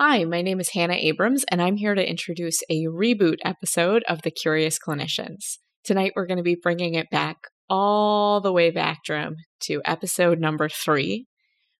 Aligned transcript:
Hi, 0.00 0.24
my 0.24 0.42
name 0.42 0.58
is 0.58 0.70
Hannah 0.70 0.96
Abrams, 0.98 1.44
and 1.52 1.62
I'm 1.62 1.76
here 1.76 1.94
to 1.94 2.10
introduce 2.10 2.64
a 2.68 2.86
reboot 2.86 3.36
episode 3.44 4.02
of 4.08 4.22
The 4.22 4.32
Curious 4.32 4.76
Clinicians. 4.76 5.58
Tonight, 5.84 6.14
we're 6.16 6.26
going 6.26 6.38
to 6.38 6.42
be 6.42 6.58
bringing 6.60 6.94
it 6.94 7.08
back 7.10 7.36
all 7.70 8.40
the 8.40 8.52
way 8.52 8.72
back, 8.72 9.04
Drum, 9.04 9.36
to 9.60 9.80
episode 9.84 10.40
number 10.40 10.68
three, 10.68 11.28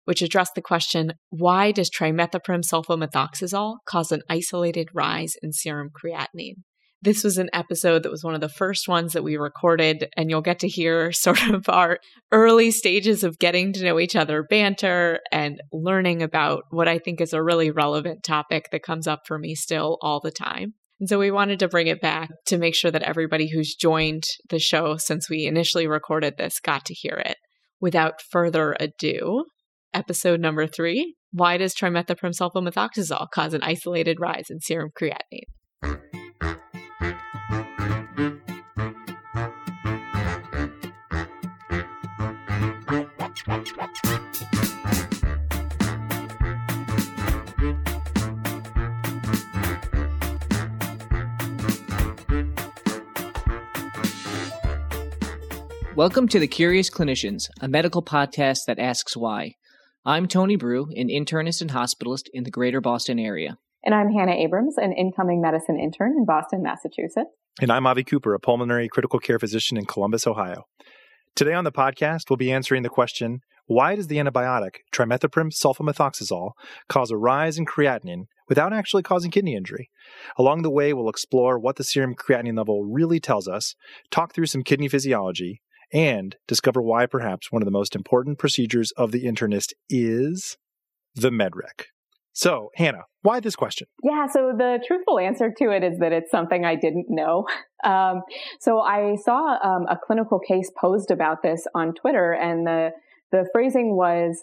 which 0.05 0.23
addressed 0.23 0.55
the 0.55 0.63
question 0.63 1.15
why 1.31 1.73
does 1.73 1.91
trimethoprim 1.91 2.63
sulfamethoxazole 2.63 3.79
cause 3.85 4.13
an 4.13 4.23
isolated 4.31 4.91
rise 4.95 5.33
in 5.43 5.53
serum 5.53 5.91
creatinine? 5.91 6.63
This 7.05 7.23
was 7.23 7.37
an 7.37 7.51
episode 7.53 8.03
that 8.03 8.11
was 8.11 8.25
one 8.25 8.35
of 8.35 8.41
the 8.41 8.49
first 8.49 8.89
ones 8.89 9.13
that 9.13 9.23
we 9.23 9.37
recorded, 9.37 10.09
and 10.17 10.31
you'll 10.31 10.41
get 10.41 10.61
to 10.61 10.69
hear 10.69 11.13
sort 11.13 11.47
of 11.49 11.69
our 11.69 11.99
early 12.33 12.71
stages 12.71 13.23
of 13.23 13.39
getting 13.39 13.75
to 13.75 13.85
know 13.85 14.01
each 14.01 14.17
other, 14.17 14.43
banter, 14.43 15.21
and 15.31 15.61
learning 15.71 16.23
about 16.23 16.63
what 16.71 16.89
I 16.89 16.99
think 16.99 17.21
is 17.21 17.35
a 17.35 17.43
really 17.43 17.71
relevant 17.71 18.23
topic 18.23 18.71
that 18.73 18.83
comes 18.83 19.07
up 19.07 19.27
for 19.27 19.39
me 19.39 19.55
still 19.55 19.99
all 20.01 20.19
the 20.19 20.31
time. 20.31 20.73
And 20.99 21.07
so 21.07 21.19
we 21.19 21.31
wanted 21.31 21.59
to 21.59 21.69
bring 21.69 21.89
it 21.89 22.01
back 22.01 22.31
to 22.47 22.57
make 22.57 22.75
sure 22.75 22.91
that 22.91 23.03
everybody 23.03 23.51
who's 23.51 23.75
joined 23.75 24.25
the 24.49 24.59
show 24.59 24.97
since 24.97 25.29
we 25.29 25.45
initially 25.45 25.87
recorded 25.87 26.39
this 26.39 26.59
got 26.59 26.87
to 26.87 26.95
hear 26.95 27.23
it. 27.23 27.37
Without 27.83 28.23
further 28.23 28.75
ado, 28.81 29.45
episode 29.93 30.41
number 30.41 30.67
three 30.67 31.17
Why 31.33 31.59
does 31.59 31.75
trimethoprim 31.75 32.33
sulfamethoxazole 32.35 33.29
cause 33.31 33.53
an 33.53 33.63
isolated 33.63 34.21
rise 34.21 34.47
in 34.49 34.61
serum 34.61 34.89
creatinine? 34.99 36.01
Welcome 55.97 56.27
to 56.29 56.41
The 56.41 56.49
Curious 56.49 56.91
Clinicians, 56.91 57.49
a 57.61 57.69
medical 57.69 58.03
podcast 58.03 58.65
that 58.67 58.81
asks 58.81 59.17
why. 59.17 59.55
I'm 60.05 60.27
Tony 60.27 60.59
Breu, 60.59 60.87
an 60.97 61.09
internist 61.09 61.61
and 61.61 61.71
hospitalist 61.71 62.25
in 62.35 62.43
the 62.43 62.51
greater 62.51 62.81
Boston 62.81 63.21
area. 63.21 63.59
And 63.85 63.95
I'm 63.95 64.11
Hannah 64.11 64.33
Abrams, 64.33 64.79
an 64.79 64.95
incoming 64.95 65.43
medicine 65.43 65.79
intern 65.79 66.15
in 66.17 66.25
Boston, 66.25 66.63
Massachusetts. 66.63 67.29
And 67.61 67.71
I'm 67.71 67.87
Avi 67.87 68.03
Cooper, 68.03 68.33
a 68.33 68.41
pulmonary 68.41 68.89
critical 68.89 69.19
care 69.19 69.39
physician 69.39 69.77
in 69.77 69.85
Columbus, 69.85 70.27
Ohio. 70.27 70.65
Today 71.37 71.53
on 71.53 71.65
the 71.65 71.73
podcast, 71.73 72.31
we'll 72.31 72.39
be 72.39 72.51
answering 72.51 72.83
the 72.83 72.89
question 72.89 73.41
why 73.67 73.95
does 73.95 74.07
the 74.07 74.17
antibiotic 74.17 74.77
trimethoprim 74.91 75.51
sulfamethoxazole 75.51 76.53
cause 76.89 77.11
a 77.11 77.17
rise 77.19 77.59
in 77.59 77.67
creatinine 77.67 78.25
without 78.49 78.73
actually 78.73 79.03
causing 79.03 79.31
kidney 79.31 79.55
injury? 79.55 79.91
Along 80.39 80.63
the 80.63 80.71
way, 80.71 80.95
we'll 80.95 81.11
explore 81.11 81.59
what 81.59 81.77
the 81.77 81.85
serum 81.85 82.15
creatinine 82.15 82.57
level 82.57 82.85
really 82.85 83.21
tells 83.21 83.47
us, 83.47 83.75
talk 84.11 84.33
through 84.33 84.47
some 84.47 84.63
kidney 84.63 84.89
physiology, 84.89 85.61
and 85.93 86.37
discover 86.49 86.81
why 86.81 87.05
perhaps 87.05 87.53
one 87.53 87.61
of 87.61 87.67
the 87.67 87.71
most 87.71 87.95
important 87.95 88.39
procedures 88.39 88.93
of 88.93 89.13
the 89.13 89.25
internist 89.25 89.73
is 89.91 90.57
the 91.15 91.31
MedRec. 91.31 91.87
So, 92.35 92.71
Hannah, 92.75 93.05
why 93.23 93.39
this 93.39 93.55
question? 93.55 93.87
Yeah, 94.03 94.27
so 94.27 94.53
the 94.57 94.81
truthful 94.85 95.21
answer 95.21 95.53
to 95.57 95.71
it 95.71 95.85
is 95.85 96.01
that 96.01 96.13
it's 96.13 96.33
something 96.33 96.65
I 96.65 96.75
didn't 96.77 97.07
know. 97.09 97.47
Um, 97.85 98.23
so 98.61 98.81
I 98.81 99.17
saw 99.23 99.59
um, 99.63 99.85
a 99.91 99.99
clinical 100.03 100.39
case 100.39 100.73
posed 100.81 101.11
about 101.11 101.43
this 101.43 101.67
on 101.75 101.93
Twitter, 101.93 102.33
and 102.33 102.67
the 102.67 102.93
the 103.31 103.47
phrasing 103.53 103.95
was, 103.95 104.43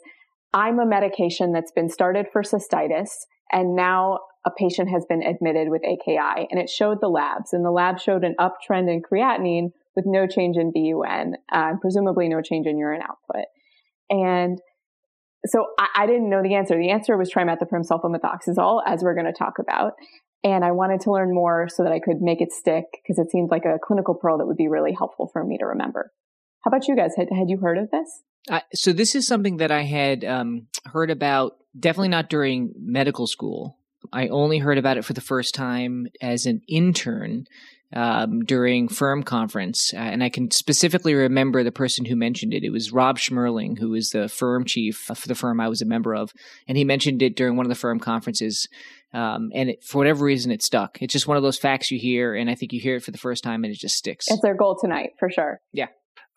"I'm 0.53 0.78
a 0.78 0.86
medication 0.86 1.52
that's 1.52 1.72
been 1.72 1.89
started 1.89 2.28
for 2.31 2.44
cystitis, 2.44 3.09
and 3.52 3.75
now 3.75 4.20
a 4.45 4.52
patient 4.55 4.89
has 4.92 5.08
been 5.09 5.23
admitted 5.23 5.70
with 5.70 5.81
AKI," 5.83 6.48
and 6.52 6.59
it 6.59 6.70
showed 6.70 7.02
the 7.02 7.09
labs, 7.09 7.52
and 7.52 7.66
the 7.66 7.72
lab 7.72 8.00
showed 8.00 8.23
an 8.23 8.36
uptrend 8.39 8.94
in 8.94 9.02
creatinine 9.02 9.72
with 9.95 10.05
no 10.05 10.28
change 10.28 10.55
in 10.55 10.72
BUN, 10.72 11.33
uh, 11.52 11.73
presumably 11.82 12.30
no 12.30 12.44
change 12.44 12.67
in 12.67 12.77
urine 12.77 13.02
output. 13.02 13.45
And 14.11 14.61
so 15.45 15.67
I, 15.79 15.87
I, 16.03 16.05
didn't 16.05 16.29
know 16.29 16.43
the 16.43 16.55
answer. 16.55 16.77
The 16.77 16.91
answer 16.91 17.17
was 17.17 17.31
trimethoprim 17.31 17.87
sulfamethoxazole, 17.87 18.81
as 18.85 19.03
we're 19.03 19.15
going 19.15 19.25
to 19.25 19.33
talk 19.33 19.59
about. 19.59 19.93
And 20.43 20.63
I 20.65 20.71
wanted 20.71 21.02
to 21.02 21.11
learn 21.11 21.33
more 21.33 21.67
so 21.69 21.83
that 21.83 21.91
I 21.91 21.99
could 21.99 22.21
make 22.21 22.41
it 22.41 22.52
stick 22.52 22.85
because 23.02 23.19
it 23.19 23.31
seemed 23.31 23.52
like 23.52 23.65
a 23.65 23.77
clinical 23.83 24.15
pearl 24.15 24.37
that 24.39 24.47
would 24.47 24.57
be 24.57 24.67
really 24.67 24.93
helpful 24.93 25.29
for 25.31 25.43
me 25.43 25.57
to 25.57 25.65
remember. 25.65 26.11
How 26.63 26.69
about 26.69 26.87
you 26.87 26.95
guys? 26.95 27.13
Had, 27.15 27.29
had 27.35 27.49
you 27.49 27.57
heard 27.57 27.77
of 27.77 27.89
this? 27.91 28.21
Uh, 28.49 28.61
so 28.73 28.91
this 28.91 29.13
is 29.13 29.27
something 29.27 29.57
that 29.57 29.71
I 29.71 29.83
had 29.83 30.25
um, 30.25 30.67
heard 30.85 31.11
about, 31.11 31.58
definitely 31.79 32.09
not 32.09 32.29
during 32.29 32.73
medical 32.77 33.27
school. 33.27 33.77
I 34.11 34.27
only 34.29 34.58
heard 34.58 34.79
about 34.79 34.97
it 34.97 35.05
for 35.05 35.13
the 35.13 35.21
first 35.21 35.53
time 35.53 36.08
as 36.21 36.45
an 36.47 36.61
intern 36.67 37.45
um, 37.93 38.41
during 38.41 38.87
firm 38.87 39.23
conference, 39.23 39.93
uh, 39.93 39.97
and 39.97 40.23
I 40.23 40.29
can 40.29 40.52
specifically 40.52 41.13
remember 41.13 41.63
the 41.63 41.71
person 41.71 42.05
who 42.05 42.15
mentioned 42.15 42.53
it. 42.53 42.63
It 42.63 42.71
was 42.71 42.91
Rob 42.91 43.17
Schmerling, 43.17 43.77
who 43.79 43.89
was 43.89 44.09
the 44.09 44.29
firm 44.29 44.65
chief 44.65 44.97
for 44.97 45.27
the 45.27 45.35
firm 45.35 45.59
I 45.59 45.67
was 45.67 45.81
a 45.81 45.85
member 45.85 46.15
of, 46.15 46.31
and 46.67 46.77
he 46.77 46.83
mentioned 46.83 47.21
it 47.21 47.35
during 47.35 47.57
one 47.57 47.65
of 47.65 47.69
the 47.69 47.75
firm 47.75 47.99
conferences. 47.99 48.67
Um, 49.13 49.49
and 49.53 49.71
it, 49.71 49.83
for 49.83 49.97
whatever 49.97 50.23
reason, 50.23 50.52
it 50.52 50.63
stuck. 50.63 51.02
It's 51.02 51.11
just 51.11 51.27
one 51.27 51.35
of 51.35 51.43
those 51.43 51.57
facts 51.57 51.91
you 51.91 51.99
hear, 51.99 52.33
and 52.33 52.49
I 52.49 52.55
think 52.55 52.71
you 52.71 52.79
hear 52.79 52.95
it 52.95 53.03
for 53.03 53.11
the 53.11 53.17
first 53.17 53.43
time, 53.43 53.63
and 53.63 53.73
it 53.73 53.79
just 53.79 53.95
sticks. 53.95 54.27
It's 54.29 54.41
their 54.41 54.55
goal 54.55 54.77
tonight, 54.79 55.11
for 55.19 55.29
sure. 55.29 55.59
Yeah. 55.73 55.87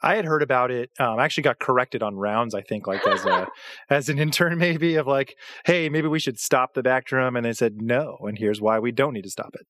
I 0.02 0.16
had 0.16 0.26
heard 0.26 0.42
about 0.42 0.70
it. 0.70 0.90
Um, 0.98 1.18
I 1.18 1.24
actually 1.24 1.44
got 1.44 1.58
corrected 1.58 2.02
on 2.02 2.16
rounds. 2.16 2.54
I 2.54 2.60
think, 2.60 2.86
like 2.86 3.06
as 3.06 3.24
a 3.24 3.46
as 3.88 4.08
an 4.08 4.18
intern, 4.18 4.58
maybe 4.58 4.96
of 4.96 5.06
like, 5.06 5.36
hey, 5.64 5.88
maybe 5.88 6.08
we 6.08 6.18
should 6.18 6.38
stop 6.38 6.74
the 6.74 6.82
Bactrim, 6.82 7.36
and 7.36 7.46
they 7.46 7.54
said 7.54 7.80
no, 7.80 8.18
and 8.20 8.36
here's 8.36 8.60
why 8.60 8.80
we 8.80 8.92
don't 8.92 9.14
need 9.14 9.24
to 9.24 9.30
stop 9.30 9.54
it 9.54 9.66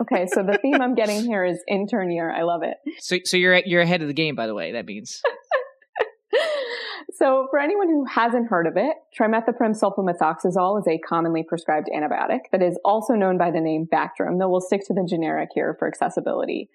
okay, 0.00 0.26
so 0.32 0.42
the 0.42 0.58
theme 0.58 0.80
I'm 0.80 0.94
getting 0.94 1.22
here 1.22 1.44
is 1.44 1.62
intern 1.68 2.10
year. 2.10 2.30
I 2.30 2.42
love 2.42 2.62
it. 2.62 2.76
So, 2.98 3.18
so 3.24 3.36
you're 3.36 3.56
you're 3.64 3.82
ahead 3.82 4.02
of 4.02 4.08
the 4.08 4.14
game, 4.14 4.34
by 4.34 4.46
the 4.46 4.54
way. 4.54 4.72
That 4.72 4.86
means. 4.86 5.20
so, 7.14 7.46
for 7.50 7.58
anyone 7.58 7.88
who 7.88 8.04
hasn't 8.04 8.48
heard 8.48 8.66
of 8.66 8.76
it, 8.76 8.94
trimethoprim 9.18 9.74
sulfamethoxazole 9.78 10.80
is 10.80 10.86
a 10.88 10.98
commonly 10.98 11.44
prescribed 11.46 11.88
antibiotic 11.94 12.40
that 12.52 12.62
is 12.62 12.78
also 12.84 13.14
known 13.14 13.38
by 13.38 13.50
the 13.50 13.60
name 13.60 13.86
Bactrim, 13.92 14.38
though 14.38 14.48
we'll 14.48 14.60
stick 14.60 14.82
to 14.86 14.94
the 14.94 15.06
generic 15.08 15.50
here 15.54 15.76
for 15.78 15.88
accessibility. 15.88 16.68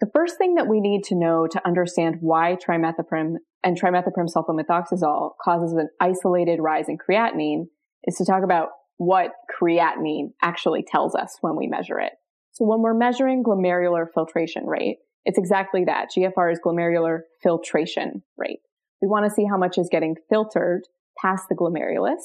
The 0.00 0.10
first 0.14 0.36
thing 0.36 0.56
that 0.56 0.68
we 0.68 0.80
need 0.80 1.04
to 1.04 1.14
know 1.14 1.46
to 1.50 1.66
understand 1.66 2.16
why 2.20 2.56
trimethoprim 2.56 3.36
and 3.64 3.80
trimethoprim 3.80 4.28
sulfamethoxazole 4.28 5.30
causes 5.42 5.72
an 5.72 5.88
isolated 6.00 6.60
rise 6.60 6.88
in 6.88 6.98
creatinine 6.98 7.64
is 8.04 8.16
to 8.16 8.26
talk 8.26 8.44
about 8.44 8.68
what 8.98 9.30
creatinine 9.60 10.32
actually 10.42 10.84
tells 10.86 11.14
us 11.14 11.38
when 11.40 11.56
we 11.56 11.66
measure 11.66 11.98
it. 11.98 12.12
So 12.56 12.64
when 12.64 12.80
we're 12.80 12.94
measuring 12.94 13.44
glomerular 13.44 14.06
filtration 14.14 14.64
rate, 14.64 14.96
it's 15.26 15.36
exactly 15.36 15.84
that. 15.84 16.08
GFR 16.16 16.50
is 16.50 16.58
glomerular 16.64 17.20
filtration 17.42 18.22
rate. 18.38 18.60
We 19.02 19.08
want 19.08 19.26
to 19.26 19.30
see 19.30 19.44
how 19.44 19.58
much 19.58 19.76
is 19.76 19.90
getting 19.92 20.16
filtered 20.30 20.84
past 21.20 21.50
the 21.50 21.54
glomerulus 21.54 22.22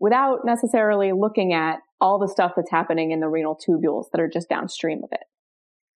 without 0.00 0.46
necessarily 0.46 1.12
looking 1.12 1.52
at 1.52 1.80
all 2.00 2.18
the 2.18 2.26
stuff 2.26 2.52
that's 2.56 2.70
happening 2.70 3.10
in 3.10 3.20
the 3.20 3.28
renal 3.28 3.54
tubules 3.54 4.06
that 4.12 4.20
are 4.20 4.30
just 4.32 4.48
downstream 4.48 5.04
of 5.04 5.10
it. 5.12 5.24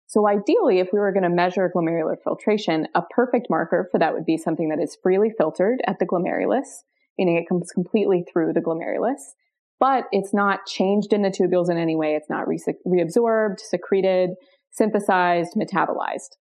So 0.09 0.29
ideally, 0.29 0.81
if 0.81 0.89
we 0.93 0.99
were 0.99 1.13
going 1.13 1.23
to 1.23 1.31
measure 1.31 1.73
glomerular 1.75 2.17
filtration, 2.23 2.87
a 2.95 3.01
perfect 3.01 3.47
marker 3.49 3.89
for 3.91 3.99
that 3.99 4.13
would 4.13 4.27
be 4.27 4.37
something 4.37 4.69
that 4.69 4.83
is 4.83 4.99
freely 5.03 5.31
filtered 5.39 5.81
at 5.87 5.99
the 5.99 6.07
glomerulus, 6.07 6.83
meaning 7.17 7.39
it 7.39 7.49
comes 7.49 7.73
completely 7.73 8.27
through 8.31 8.53
the 8.53 8.61
glomerulus, 8.61 9.21
but 9.81 10.05
it's 10.13 10.33
not 10.33 10.67
changed 10.67 11.13
in 11.13 11.23
the 11.23 11.31
tubules 11.31 11.71
in 11.71 11.79
any 11.79 11.97
way. 11.97 12.15
It's 12.15 12.31
not 12.31 12.47
re- 12.47 12.61
reabsorbed, 12.87 13.59
secreted, 13.59 14.31
synthesized, 14.71 15.55
metabolized. 15.57 16.37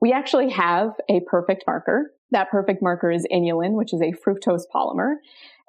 We 0.00 0.12
actually 0.12 0.50
have 0.50 0.94
a 1.08 1.20
perfect 1.28 1.64
marker. 1.66 2.10
That 2.32 2.50
perfect 2.50 2.82
marker 2.82 3.10
is 3.10 3.26
inulin, 3.30 3.74
which 3.74 3.92
is 3.92 4.00
a 4.00 4.12
fructose 4.12 4.62
polymer. 4.74 5.16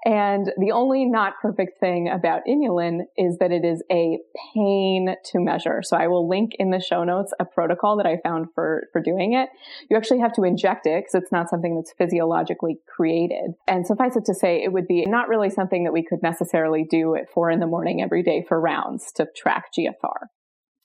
And 0.05 0.51
the 0.57 0.71
only 0.71 1.05
not 1.05 1.39
perfect 1.41 1.79
thing 1.79 2.09
about 2.09 2.41
inulin 2.47 3.03
is 3.17 3.37
that 3.37 3.51
it 3.51 3.63
is 3.63 3.81
a 3.89 4.19
pain 4.53 5.15
to 5.25 5.39
measure. 5.39 5.81
So 5.81 5.95
I 5.95 6.07
will 6.07 6.27
link 6.27 6.51
in 6.59 6.71
the 6.71 6.81
show 6.81 7.05
notes 7.05 7.33
a 7.39 7.45
protocol 7.45 7.95
that 7.97 8.05
I 8.05 8.17
found 8.21 8.47
for, 8.53 8.89
for 8.91 9.01
doing 9.01 9.33
it. 9.33 9.47
You 9.89 9.95
actually 9.95 10.19
have 10.19 10.33
to 10.33 10.43
inject 10.43 10.85
it 10.85 11.05
because 11.05 11.23
it's 11.23 11.31
not 11.31 11.49
something 11.49 11.75
that's 11.75 11.93
physiologically 11.97 12.79
created. 12.85 13.53
And 13.65 13.87
suffice 13.87 14.17
it 14.17 14.25
to 14.25 14.33
say, 14.33 14.61
it 14.61 14.73
would 14.73 14.87
be 14.87 15.05
not 15.05 15.29
really 15.29 15.49
something 15.49 15.85
that 15.85 15.93
we 15.93 16.03
could 16.03 16.21
necessarily 16.21 16.85
do 16.89 17.15
at 17.15 17.29
four 17.33 17.49
in 17.49 17.61
the 17.61 17.67
morning 17.67 18.01
every 18.01 18.23
day 18.23 18.43
for 18.45 18.59
rounds 18.59 19.11
to 19.13 19.27
track 19.37 19.67
GFR. 19.77 20.27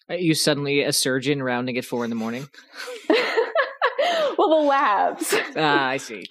Are 0.08 0.16
you 0.16 0.34
suddenly 0.34 0.82
a 0.82 0.92
surgeon 0.92 1.42
rounding 1.42 1.76
at 1.76 1.84
four 1.84 2.04
in 2.04 2.10
the 2.10 2.16
morning? 2.16 2.48
well, 4.38 4.60
the 4.60 4.66
labs. 4.66 5.34
Ah, 5.56 5.88
I 5.88 5.96
see. 5.96 6.24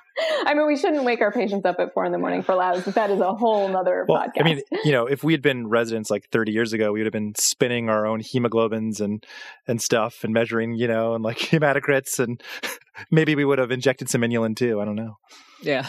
I 0.46 0.54
mean, 0.54 0.66
we 0.68 0.78
shouldn't 0.78 1.04
wake 1.04 1.22
our 1.22 1.31
patients 1.31 1.66
up 1.66 1.78
at 1.80 1.94
four 1.94 2.06
in 2.06 2.12
the 2.12 2.18
morning 2.18 2.42
for 2.42 2.56
labs. 2.56 2.84
but 2.84 2.96
That 2.96 3.12
is 3.12 3.19
a 3.19 3.34
whole 3.34 3.68
nother 3.68 4.06
well, 4.08 4.22
podcast. 4.22 4.42
I 4.42 4.44
mean, 4.44 4.62
you 4.84 4.92
know, 4.92 5.06
if 5.06 5.24
we 5.24 5.34
had 5.34 5.42
been 5.42 5.68
residents 5.68 6.10
like 6.10 6.28
30 6.31 6.52
years 6.52 6.74
ago, 6.74 6.92
we 6.92 7.00
would 7.00 7.06
have 7.06 7.14
been 7.14 7.34
spinning 7.38 7.90
our 7.90 8.06
own 8.06 8.22
hemoglobins 8.22 9.00
and 9.00 9.24
and 9.68 9.81
stuff 9.81 10.24
and 10.24 10.34
measuring, 10.34 10.74
you 10.74 10.88
know, 10.88 11.14
and 11.14 11.24
like 11.24 11.38
hematocrits, 11.40 12.19
and 12.19 12.42
maybe 13.12 13.36
we 13.36 13.46
would 13.46 13.60
have 13.60 13.72
injected 13.72 14.10
some 14.10 14.22
inulin 14.22 14.56
too. 14.56 14.81
I 14.81 14.86
don't 14.86 14.96
know. 14.96 15.18
Yeah. 15.62 15.86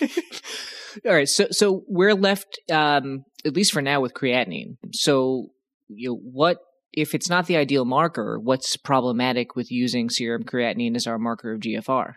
All 1.06 1.14
right, 1.14 1.28
so 1.28 1.46
so 1.50 1.84
we're 1.88 2.14
left 2.14 2.60
um, 2.70 3.24
at 3.44 3.54
least 3.54 3.72
for 3.72 3.82
now, 3.82 4.00
with 4.00 4.14
creatinine. 4.14 4.76
So, 4.92 5.50
you 5.88 6.10
know, 6.10 6.16
what 6.16 6.58
if 6.92 7.14
it's 7.14 7.28
not 7.28 7.46
the 7.46 7.56
ideal 7.56 7.84
marker? 7.84 8.38
What's 8.38 8.76
problematic 8.76 9.56
with 9.56 9.70
using 9.70 10.10
serum 10.10 10.44
creatinine 10.44 10.96
as 10.96 11.06
our 11.06 11.18
marker 11.18 11.52
of 11.52 11.60
GFR? 11.60 12.14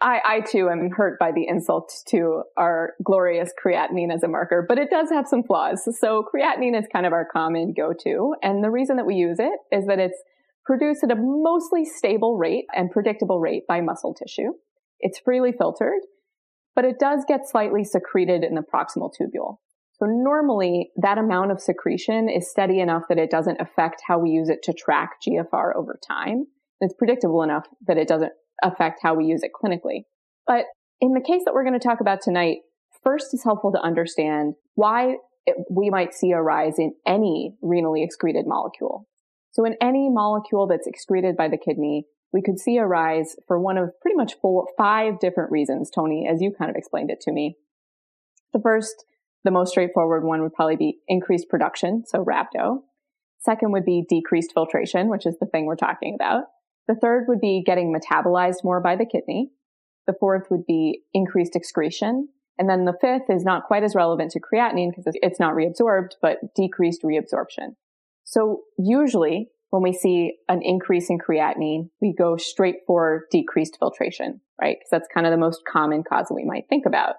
I, 0.00 0.20
I 0.26 0.40
too 0.40 0.68
am 0.68 0.90
hurt 0.90 1.18
by 1.18 1.32
the 1.32 1.46
insult 1.48 1.90
to 2.08 2.42
our 2.56 2.94
glorious 3.02 3.50
creatinine 3.62 4.12
as 4.12 4.22
a 4.22 4.28
marker, 4.28 4.64
but 4.68 4.78
it 4.78 4.90
does 4.90 5.08
have 5.10 5.26
some 5.26 5.42
flaws. 5.42 5.88
So 5.98 6.22
creatinine 6.22 6.78
is 6.78 6.86
kind 6.92 7.06
of 7.06 7.12
our 7.12 7.26
common 7.30 7.72
go-to. 7.74 8.34
And 8.42 8.62
the 8.62 8.70
reason 8.70 8.96
that 8.96 9.06
we 9.06 9.14
use 9.14 9.38
it 9.38 9.58
is 9.72 9.86
that 9.86 9.98
it's 9.98 10.22
produced 10.66 11.02
at 11.02 11.12
a 11.12 11.16
mostly 11.16 11.84
stable 11.84 12.36
rate 12.36 12.66
and 12.74 12.90
predictable 12.90 13.40
rate 13.40 13.62
by 13.66 13.80
muscle 13.80 14.12
tissue. 14.12 14.52
It's 15.00 15.18
freely 15.18 15.52
filtered, 15.52 16.00
but 16.74 16.84
it 16.84 16.98
does 16.98 17.24
get 17.26 17.48
slightly 17.48 17.84
secreted 17.84 18.44
in 18.44 18.54
the 18.54 18.62
proximal 18.62 19.10
tubule. 19.10 19.58
So 19.98 20.04
normally 20.04 20.90
that 20.96 21.16
amount 21.16 21.52
of 21.52 21.60
secretion 21.60 22.28
is 22.28 22.50
steady 22.50 22.80
enough 22.80 23.04
that 23.08 23.18
it 23.18 23.30
doesn't 23.30 23.60
affect 23.62 24.02
how 24.06 24.18
we 24.18 24.30
use 24.30 24.50
it 24.50 24.62
to 24.64 24.74
track 24.74 25.12
GFR 25.26 25.74
over 25.74 25.98
time. 26.06 26.46
It's 26.80 26.92
predictable 26.92 27.42
enough 27.42 27.66
that 27.86 27.96
it 27.96 28.08
doesn't 28.08 28.32
affect 28.62 29.00
how 29.02 29.14
we 29.14 29.26
use 29.26 29.42
it 29.42 29.50
clinically. 29.52 30.02
But 30.46 30.64
in 31.00 31.12
the 31.12 31.20
case 31.20 31.42
that 31.44 31.54
we're 31.54 31.64
going 31.64 31.78
to 31.78 31.88
talk 31.88 32.00
about 32.00 32.20
tonight, 32.22 32.58
first 33.02 33.32
it's 33.32 33.44
helpful 33.44 33.72
to 33.72 33.80
understand 33.80 34.54
why 34.74 35.16
it, 35.46 35.56
we 35.70 35.90
might 35.90 36.14
see 36.14 36.32
a 36.32 36.40
rise 36.40 36.78
in 36.78 36.94
any 37.06 37.54
renally 37.62 38.04
excreted 38.04 38.46
molecule. 38.46 39.06
So 39.52 39.64
in 39.64 39.76
any 39.80 40.10
molecule 40.10 40.66
that's 40.66 40.86
excreted 40.86 41.36
by 41.36 41.48
the 41.48 41.56
kidney, 41.56 42.06
we 42.32 42.42
could 42.42 42.58
see 42.58 42.76
a 42.76 42.86
rise 42.86 43.36
for 43.46 43.58
one 43.58 43.78
of 43.78 43.98
pretty 44.02 44.16
much 44.16 44.34
four, 44.42 44.66
five 44.76 45.18
different 45.20 45.50
reasons, 45.50 45.90
Tony, 45.90 46.28
as 46.30 46.42
you 46.42 46.52
kind 46.52 46.70
of 46.70 46.76
explained 46.76 47.10
it 47.10 47.20
to 47.22 47.32
me. 47.32 47.56
The 48.52 48.60
first, 48.60 49.04
the 49.44 49.50
most 49.50 49.70
straightforward 49.70 50.24
one 50.24 50.42
would 50.42 50.52
probably 50.52 50.76
be 50.76 50.98
increased 51.08 51.48
production, 51.48 52.04
so 52.06 52.24
rhabdo. 52.24 52.80
Second 53.38 53.72
would 53.72 53.84
be 53.84 54.04
decreased 54.06 54.52
filtration, 54.52 55.08
which 55.08 55.24
is 55.24 55.38
the 55.38 55.46
thing 55.46 55.66
we're 55.66 55.76
talking 55.76 56.14
about. 56.14 56.44
The 56.88 56.94
third 56.94 57.24
would 57.28 57.40
be 57.40 57.62
getting 57.64 57.94
metabolized 57.94 58.64
more 58.64 58.80
by 58.80 58.96
the 58.96 59.06
kidney. 59.06 59.50
The 60.06 60.14
fourth 60.18 60.50
would 60.50 60.66
be 60.66 61.02
increased 61.12 61.56
excretion. 61.56 62.28
And 62.58 62.70
then 62.70 62.84
the 62.84 62.96
fifth 63.00 63.28
is 63.28 63.44
not 63.44 63.64
quite 63.64 63.82
as 63.82 63.94
relevant 63.94 64.30
to 64.32 64.40
creatinine 64.40 64.90
because 64.90 65.04
it's 65.06 65.40
not 65.40 65.54
reabsorbed, 65.54 66.12
but 66.22 66.54
decreased 66.54 67.02
reabsorption. 67.02 67.74
So 68.24 68.62
usually 68.78 69.50
when 69.70 69.82
we 69.82 69.92
see 69.92 70.36
an 70.48 70.62
increase 70.62 71.10
in 71.10 71.18
creatinine, 71.18 71.90
we 72.00 72.14
go 72.16 72.36
straight 72.36 72.76
for 72.86 73.26
decreased 73.30 73.76
filtration, 73.78 74.40
right? 74.60 74.76
Because 74.78 74.90
that's 74.90 75.08
kind 75.12 75.26
of 75.26 75.32
the 75.32 75.36
most 75.38 75.62
common 75.70 76.02
cause 76.02 76.28
that 76.28 76.34
we 76.34 76.44
might 76.44 76.68
think 76.68 76.86
about. 76.86 77.16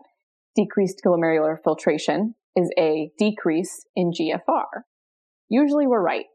Decreased 0.55 1.01
glomerular 1.05 1.57
filtration 1.63 2.35
is 2.55 2.71
a 2.79 3.11
decrease 3.19 3.85
in 3.95 4.11
GFR. 4.11 4.83
Usually 5.49 5.85
we're 5.85 6.01
right. 6.01 6.25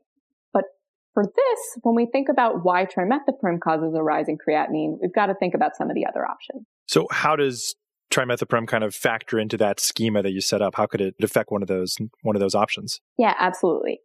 For 1.14 1.24
this, 1.24 1.78
when 1.82 1.94
we 1.94 2.06
think 2.06 2.28
about 2.30 2.64
why 2.64 2.86
trimethoprim 2.86 3.60
causes 3.60 3.94
a 3.94 4.02
rise 4.02 4.28
in 4.28 4.38
creatinine, 4.38 4.98
we've 5.00 5.12
got 5.12 5.26
to 5.26 5.34
think 5.34 5.54
about 5.54 5.76
some 5.76 5.90
of 5.90 5.94
the 5.94 6.06
other 6.06 6.24
options. 6.24 6.66
So, 6.86 7.06
how 7.10 7.36
does 7.36 7.74
trimethoprim 8.10 8.66
kind 8.66 8.84
of 8.84 8.94
factor 8.94 9.38
into 9.38 9.56
that 9.58 9.78
schema 9.78 10.22
that 10.22 10.32
you 10.32 10.40
set 10.40 10.62
up? 10.62 10.74
How 10.74 10.86
could 10.86 11.00
it 11.00 11.14
affect 11.22 11.50
one 11.50 11.62
of 11.62 11.68
those 11.68 11.96
one 12.22 12.34
of 12.34 12.40
those 12.40 12.54
options? 12.54 13.00
Yeah, 13.18 13.34
absolutely. 13.38 14.00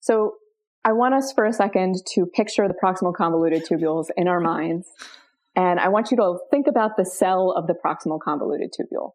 So, 0.00 0.34
I 0.84 0.92
want 0.92 1.14
us 1.14 1.32
for 1.32 1.44
a 1.44 1.52
second 1.52 1.96
to 2.14 2.26
picture 2.26 2.66
the 2.68 2.74
proximal 2.74 3.14
convoluted 3.14 3.64
tubules 3.66 4.06
in 4.16 4.28
our 4.28 4.40
minds, 4.40 4.88
and 5.56 5.80
I 5.80 5.88
want 5.88 6.12
you 6.12 6.16
to 6.18 6.38
think 6.50 6.68
about 6.68 6.96
the 6.96 7.04
cell 7.04 7.52
of 7.56 7.66
the 7.66 7.74
proximal 7.74 8.20
convoluted 8.20 8.72
tubule. 8.72 9.12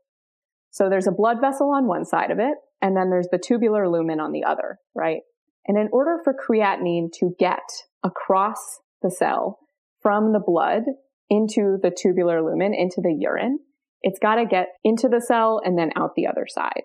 So, 0.71 0.89
there's 0.89 1.07
a 1.07 1.11
blood 1.11 1.37
vessel 1.39 1.71
on 1.71 1.87
one 1.87 2.03
side 2.03 2.31
of 2.31 2.39
it, 2.39 2.55
and 2.81 2.95
then 2.97 3.09
there's 3.09 3.29
the 3.31 3.39
tubular 3.39 3.87
lumen 3.87 4.19
on 4.19 4.33
the 4.33 4.43
other, 4.43 4.79
right? 4.93 5.21
And 5.67 5.77
in 5.77 5.89
order 5.91 6.19
for 6.23 6.33
creatinine 6.33 7.11
to 7.19 7.35
get 7.39 7.83
across 8.03 8.79
the 9.01 9.11
cell 9.11 9.59
from 10.01 10.33
the 10.33 10.39
blood 10.39 10.83
into 11.29 11.77
the 11.81 11.91
tubular 11.91 12.41
lumen, 12.41 12.73
into 12.73 13.01
the 13.01 13.15
urine, 13.19 13.59
it's 14.01 14.19
got 14.19 14.35
to 14.35 14.45
get 14.45 14.69
into 14.83 15.09
the 15.09 15.21
cell 15.21 15.61
and 15.63 15.77
then 15.77 15.91
out 15.95 16.15
the 16.15 16.27
other 16.27 16.45
side. 16.47 16.83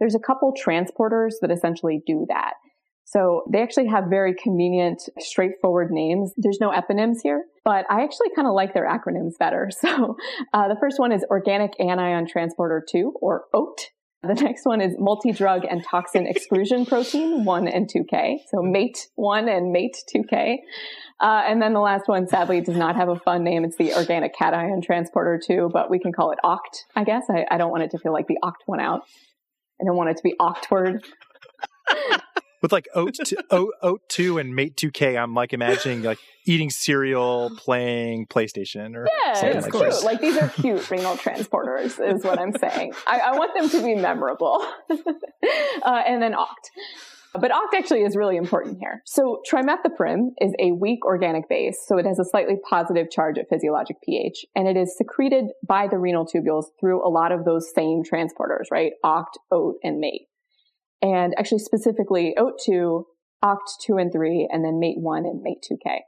There's 0.00 0.14
a 0.14 0.20
couple 0.20 0.52
transporters 0.52 1.34
that 1.40 1.50
essentially 1.50 2.02
do 2.06 2.26
that. 2.28 2.54
So 3.04 3.42
they 3.52 3.62
actually 3.62 3.88
have 3.88 4.04
very 4.08 4.34
convenient, 4.34 5.02
straightforward 5.20 5.90
names. 5.90 6.32
There's 6.36 6.58
no 6.60 6.70
eponyms 6.70 7.16
here, 7.22 7.44
but 7.64 7.84
I 7.90 8.02
actually 8.02 8.28
kind 8.34 8.48
of 8.48 8.54
like 8.54 8.72
their 8.72 8.88
acronyms 8.88 9.38
better. 9.38 9.70
So 9.80 10.16
uh, 10.52 10.68
the 10.68 10.76
first 10.80 10.98
one 10.98 11.12
is 11.12 11.24
Organic 11.30 11.78
Anion 11.78 12.26
Transporter 12.26 12.82
2, 12.88 13.12
or 13.20 13.44
OAT. 13.54 13.90
The 14.26 14.34
next 14.34 14.64
one 14.64 14.80
is 14.80 14.94
multi-drug 14.98 15.64
and 15.68 15.84
toxin 15.84 16.26
exclusion 16.26 16.86
protein 16.86 17.44
1 17.44 17.68
and 17.68 17.88
2K. 17.88 18.38
So 18.48 18.62
MATE 18.62 19.08
1 19.16 19.48
and 19.48 19.72
MATE 19.72 19.96
2K. 20.14 20.56
Uh, 21.20 21.42
and 21.46 21.62
then 21.62 21.72
the 21.72 21.80
last 21.80 22.08
one, 22.08 22.26
sadly, 22.26 22.60
does 22.60 22.76
not 22.76 22.96
have 22.96 23.08
a 23.08 23.16
fun 23.16 23.44
name. 23.44 23.64
It's 23.64 23.76
the 23.76 23.94
organic 23.94 24.34
cation 24.34 24.80
transporter 24.82 25.40
2, 25.44 25.70
but 25.72 25.90
we 25.90 25.98
can 25.98 26.12
call 26.12 26.32
it 26.32 26.38
OCT, 26.44 26.84
I 26.96 27.04
guess. 27.04 27.24
I, 27.30 27.44
I 27.50 27.58
don't 27.58 27.70
want 27.70 27.84
it 27.84 27.90
to 27.92 27.98
feel 27.98 28.12
like 28.12 28.26
the 28.26 28.38
OCT 28.42 28.66
went 28.66 28.82
out. 28.82 29.02
I 29.80 29.84
don't 29.84 29.96
want 29.96 30.10
it 30.10 30.16
to 30.16 30.22
be 30.22 30.34
OCTward. 30.40 31.02
With 32.64 32.72
like 32.72 32.88
oat 32.94 33.14
oat, 33.50 33.74
oat 33.82 34.00
2 34.08 34.38
and 34.38 34.56
mate 34.56 34.74
2k 34.74 35.22
i'm 35.22 35.34
like 35.34 35.52
imagining 35.52 36.02
like 36.02 36.18
eating 36.46 36.70
cereal 36.70 37.50
playing 37.58 38.26
playstation 38.26 38.96
or 38.96 39.06
yeah 39.26 39.34
something 39.34 39.58
it's 39.58 39.66
like 39.66 39.72
cute 39.72 39.90
this. 39.90 40.04
like 40.04 40.20
these 40.22 40.36
are 40.38 40.48
cute 40.60 40.90
renal 40.90 41.14
transporters 41.16 42.00
is 42.00 42.24
what 42.24 42.38
i'm 42.38 42.52
saying. 42.56 42.94
I, 43.06 43.18
I 43.18 43.38
want 43.38 43.52
them 43.54 43.68
to 43.68 43.84
be 43.84 43.94
memorable. 43.94 44.64
Uh, 45.82 46.02
and 46.06 46.22
then 46.22 46.32
oct. 46.32 46.70
But 47.34 47.50
oct 47.50 47.76
actually 47.76 48.00
is 48.00 48.16
really 48.16 48.38
important 48.38 48.78
here. 48.80 49.02
So 49.04 49.42
trimethoprim 49.46 50.28
is 50.38 50.54
a 50.58 50.72
weak 50.72 51.04
organic 51.04 51.50
base 51.50 51.76
so 51.86 51.98
it 51.98 52.06
has 52.06 52.18
a 52.18 52.24
slightly 52.24 52.54
positive 52.66 53.10
charge 53.10 53.36
at 53.36 53.50
physiologic 53.50 53.96
ph 54.02 54.46
and 54.56 54.66
it 54.66 54.78
is 54.78 54.96
secreted 54.96 55.50
by 55.68 55.86
the 55.86 55.98
renal 55.98 56.24
tubules 56.24 56.64
through 56.80 57.06
a 57.06 57.10
lot 57.10 57.30
of 57.30 57.44
those 57.44 57.70
same 57.74 58.02
transporters 58.02 58.70
right? 58.70 58.92
Oct 59.04 59.34
oat 59.52 59.74
and 59.84 59.98
mate 59.98 60.28
and 61.04 61.34
actually 61.38 61.58
specifically 61.58 62.34
OAT2, 62.38 63.04
OCT2 63.44 64.00
and 64.00 64.10
3, 64.10 64.48
and 64.50 64.64
then 64.64 64.80
MATE1 64.80 65.18
and 65.18 65.44
MATE2K. 65.44 65.98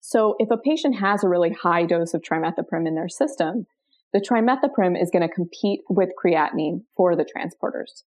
So 0.00 0.34
if 0.40 0.50
a 0.50 0.56
patient 0.56 0.96
has 0.98 1.22
a 1.22 1.28
really 1.28 1.52
high 1.52 1.84
dose 1.84 2.14
of 2.14 2.22
trimethoprim 2.22 2.88
in 2.88 2.96
their 2.96 3.08
system, 3.08 3.66
the 4.12 4.20
trimethoprim 4.20 5.00
is 5.00 5.10
going 5.12 5.26
to 5.26 5.32
compete 5.32 5.82
with 5.88 6.08
creatinine 6.22 6.80
for 6.96 7.14
the 7.14 7.24
transporters. 7.24 8.02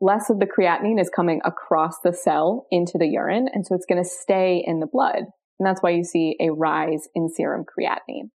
Less 0.00 0.30
of 0.30 0.40
the 0.40 0.46
creatinine 0.46 1.00
is 1.00 1.08
coming 1.14 1.40
across 1.44 2.00
the 2.02 2.12
cell 2.12 2.66
into 2.72 2.98
the 2.98 3.06
urine, 3.06 3.48
and 3.52 3.64
so 3.64 3.76
it's 3.76 3.86
going 3.86 4.02
to 4.02 4.08
stay 4.08 4.64
in 4.66 4.80
the 4.80 4.88
blood. 4.88 5.26
And 5.60 5.66
that's 5.66 5.80
why 5.80 5.90
you 5.90 6.02
see 6.02 6.36
a 6.40 6.50
rise 6.50 7.08
in 7.14 7.28
serum 7.28 7.64
creatinine. 7.64 8.30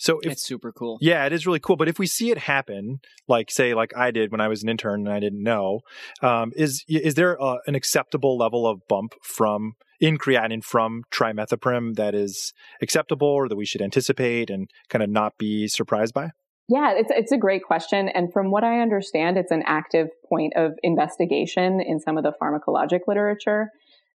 So 0.00 0.18
if, 0.22 0.32
it's 0.32 0.42
super 0.42 0.72
cool. 0.72 0.96
Yeah, 1.02 1.26
it 1.26 1.32
is 1.34 1.46
really 1.46 1.60
cool. 1.60 1.76
But 1.76 1.88
if 1.88 1.98
we 1.98 2.06
see 2.06 2.30
it 2.30 2.38
happen, 2.38 3.00
like 3.28 3.50
say, 3.50 3.74
like 3.74 3.94
I 3.94 4.10
did 4.10 4.32
when 4.32 4.40
I 4.40 4.48
was 4.48 4.62
an 4.62 4.70
intern 4.70 5.06
and 5.06 5.14
I 5.14 5.20
didn't 5.20 5.42
know, 5.42 5.80
um, 6.22 6.52
is 6.56 6.82
is 6.88 7.16
there 7.16 7.36
a, 7.38 7.58
an 7.66 7.74
acceptable 7.74 8.38
level 8.38 8.66
of 8.66 8.80
bump 8.88 9.12
from 9.22 9.74
in 10.00 10.16
creatinine 10.16 10.64
from 10.64 11.02
trimethoprim 11.10 11.96
that 11.96 12.14
is 12.14 12.54
acceptable 12.80 13.28
or 13.28 13.46
that 13.46 13.56
we 13.56 13.66
should 13.66 13.82
anticipate 13.82 14.48
and 14.48 14.70
kind 14.88 15.02
of 15.02 15.10
not 15.10 15.36
be 15.36 15.68
surprised 15.68 16.14
by? 16.14 16.30
Yeah, 16.66 16.94
it's 16.96 17.10
it's 17.14 17.32
a 17.32 17.36
great 17.36 17.64
question, 17.64 18.08
and 18.08 18.32
from 18.32 18.50
what 18.50 18.64
I 18.64 18.80
understand, 18.80 19.36
it's 19.36 19.50
an 19.50 19.64
active 19.66 20.08
point 20.26 20.54
of 20.56 20.72
investigation 20.82 21.82
in 21.82 22.00
some 22.00 22.16
of 22.16 22.24
the 22.24 22.32
pharmacologic 22.40 23.00
literature. 23.06 23.70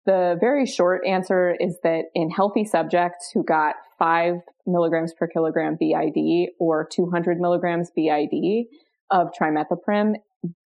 The 0.06 0.37
very 0.38 0.66
short 0.66 1.06
answer 1.06 1.56
is 1.58 1.78
that 1.82 2.06
in 2.14 2.30
healthy 2.30 2.64
subjects 2.64 3.30
who 3.32 3.42
got 3.42 3.76
five 3.99 4.37
milligrams 4.66 5.14
per 5.14 5.26
kilogram 5.26 5.76
BID 5.80 6.50
or 6.58 6.87
200 6.87 7.40
milligrams 7.40 7.90
BID 7.96 8.66
of 9.11 9.28
trimethoprim, 9.38 10.16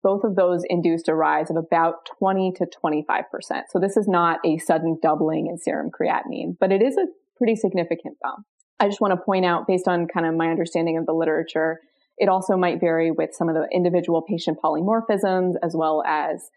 both 0.03 0.23
of 0.23 0.35
those 0.35 0.63
induced 0.69 1.09
a 1.09 1.15
rise 1.15 1.49
of 1.49 1.57
about 1.57 2.05
20 2.19 2.53
to 2.53 2.65
25%. 2.65 3.23
So 3.69 3.79
this 3.79 3.97
is 3.97 4.07
not 4.07 4.39
a 4.45 4.57
sudden 4.57 4.99
doubling 5.01 5.47
in 5.47 5.57
serum 5.57 5.89
creatinine, 5.91 6.55
but 6.59 6.71
it 6.71 6.81
is 6.81 6.95
a 6.95 7.07
pretty 7.37 7.55
significant 7.55 8.17
bump. 8.21 8.45
I 8.79 8.87
just 8.87 9.01
want 9.01 9.11
to 9.11 9.25
point 9.25 9.45
out 9.45 9.67
based 9.67 9.87
on 9.87 10.07
kind 10.07 10.25
of 10.25 10.35
my 10.35 10.49
understanding 10.49 10.97
of 10.97 11.05
the 11.05 11.13
literature, 11.13 11.79
it 12.17 12.29
also 12.29 12.55
might 12.55 12.79
vary 12.79 13.11
with 13.11 13.31
some 13.33 13.49
of 13.49 13.55
the 13.55 13.67
individual 13.73 14.21
patient 14.21 14.59
polymorphisms 14.63 15.55
as 15.61 15.75
well 15.75 16.03
as 16.05 16.49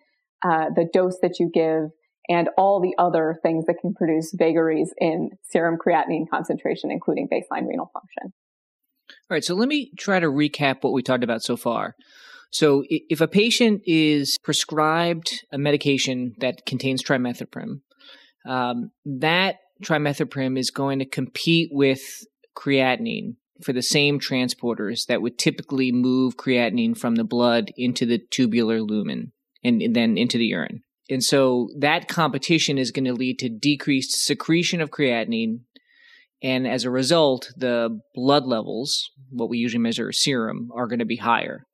uh, 0.45 0.67
the 0.75 0.89
dose 0.93 1.19
that 1.23 1.41
you 1.41 1.51
give 1.53 1.91
and 2.29 2.49
all 2.57 2.81
the 2.81 2.95
other 2.99 3.39
things 3.43 3.67
that 3.67 3.77
can 3.81 3.95
produce 3.95 4.35
vagaries 4.37 4.93
in 4.99 5.31
serum 5.43 5.79
creatinine 5.79 6.29
concentration, 6.31 6.91
including 6.91 7.29
baseline 7.29 7.67
renal 7.67 7.91
function. 7.93 8.33
All 9.31 9.35
right, 9.35 9.45
so 9.45 9.55
let 9.55 9.69
me 9.69 9.91
try 9.99 10.21
to 10.21 10.27
recap 10.27 10.83
what 10.83 10.93
we 10.93 11.03
talked 11.03 11.25
about 11.25 11.43
so 11.43 11.57
far. 11.57 11.95
So, 12.51 12.83
if 12.89 13.21
a 13.21 13.29
patient 13.29 13.83
is 13.85 14.39
prescribed 14.43 15.45
a 15.53 15.59
medication 15.59 16.35
that 16.39 16.65
contains 16.65 17.03
trimethoprim, 17.03 17.83
um, 18.47 18.91
that 19.05 19.57
trimethoprim 19.83 20.59
is 20.59 20.71
going 20.71 20.99
to 20.99 21.05
compete 21.05 21.69
with 21.73 22.01
creatinine 22.57 23.37
for 23.63 23.73
the 23.73 23.83
same 23.83 24.19
transporters 24.19 25.07
that 25.07 25.21
would 25.21 25.39
typically 25.39 25.93
move 25.93 26.37
creatinine 26.37 26.97
from 26.97 27.17
the 27.17 27.25
blood 27.25 27.71
into 27.77 28.07
the 28.07 28.19
tubular 28.31 28.81
lumen. 28.81 29.33
and, 29.65 29.83
and 29.83 29.95
then 29.95 30.17
into 30.17 30.39
the 30.39 30.47
urine. 30.47 30.83
And 31.11 31.25
so 31.25 31.69
that 31.79 32.09
competition 32.09 32.79
is 32.79 32.91
going 32.91 33.07
to 33.07 33.15
lead 33.15 33.39
to 33.39 33.49
decreased 33.49 34.13
secretion 34.13 34.81
of 34.81 34.91
creatinine. 34.91 35.61
And 36.43 36.67
as 36.67 36.85
a 36.85 36.91
result, 36.91 37.51
the 37.57 38.01
blood 38.15 38.45
levels, 38.45 39.11
what 39.31 39.49
we 39.49 39.59
usually 39.59 39.83
measure 39.83 40.13
serum, 40.13 40.71
are 40.75 40.87
going 40.87 40.99
to 40.99 41.05
be 41.05 41.17
higher. 41.17 41.65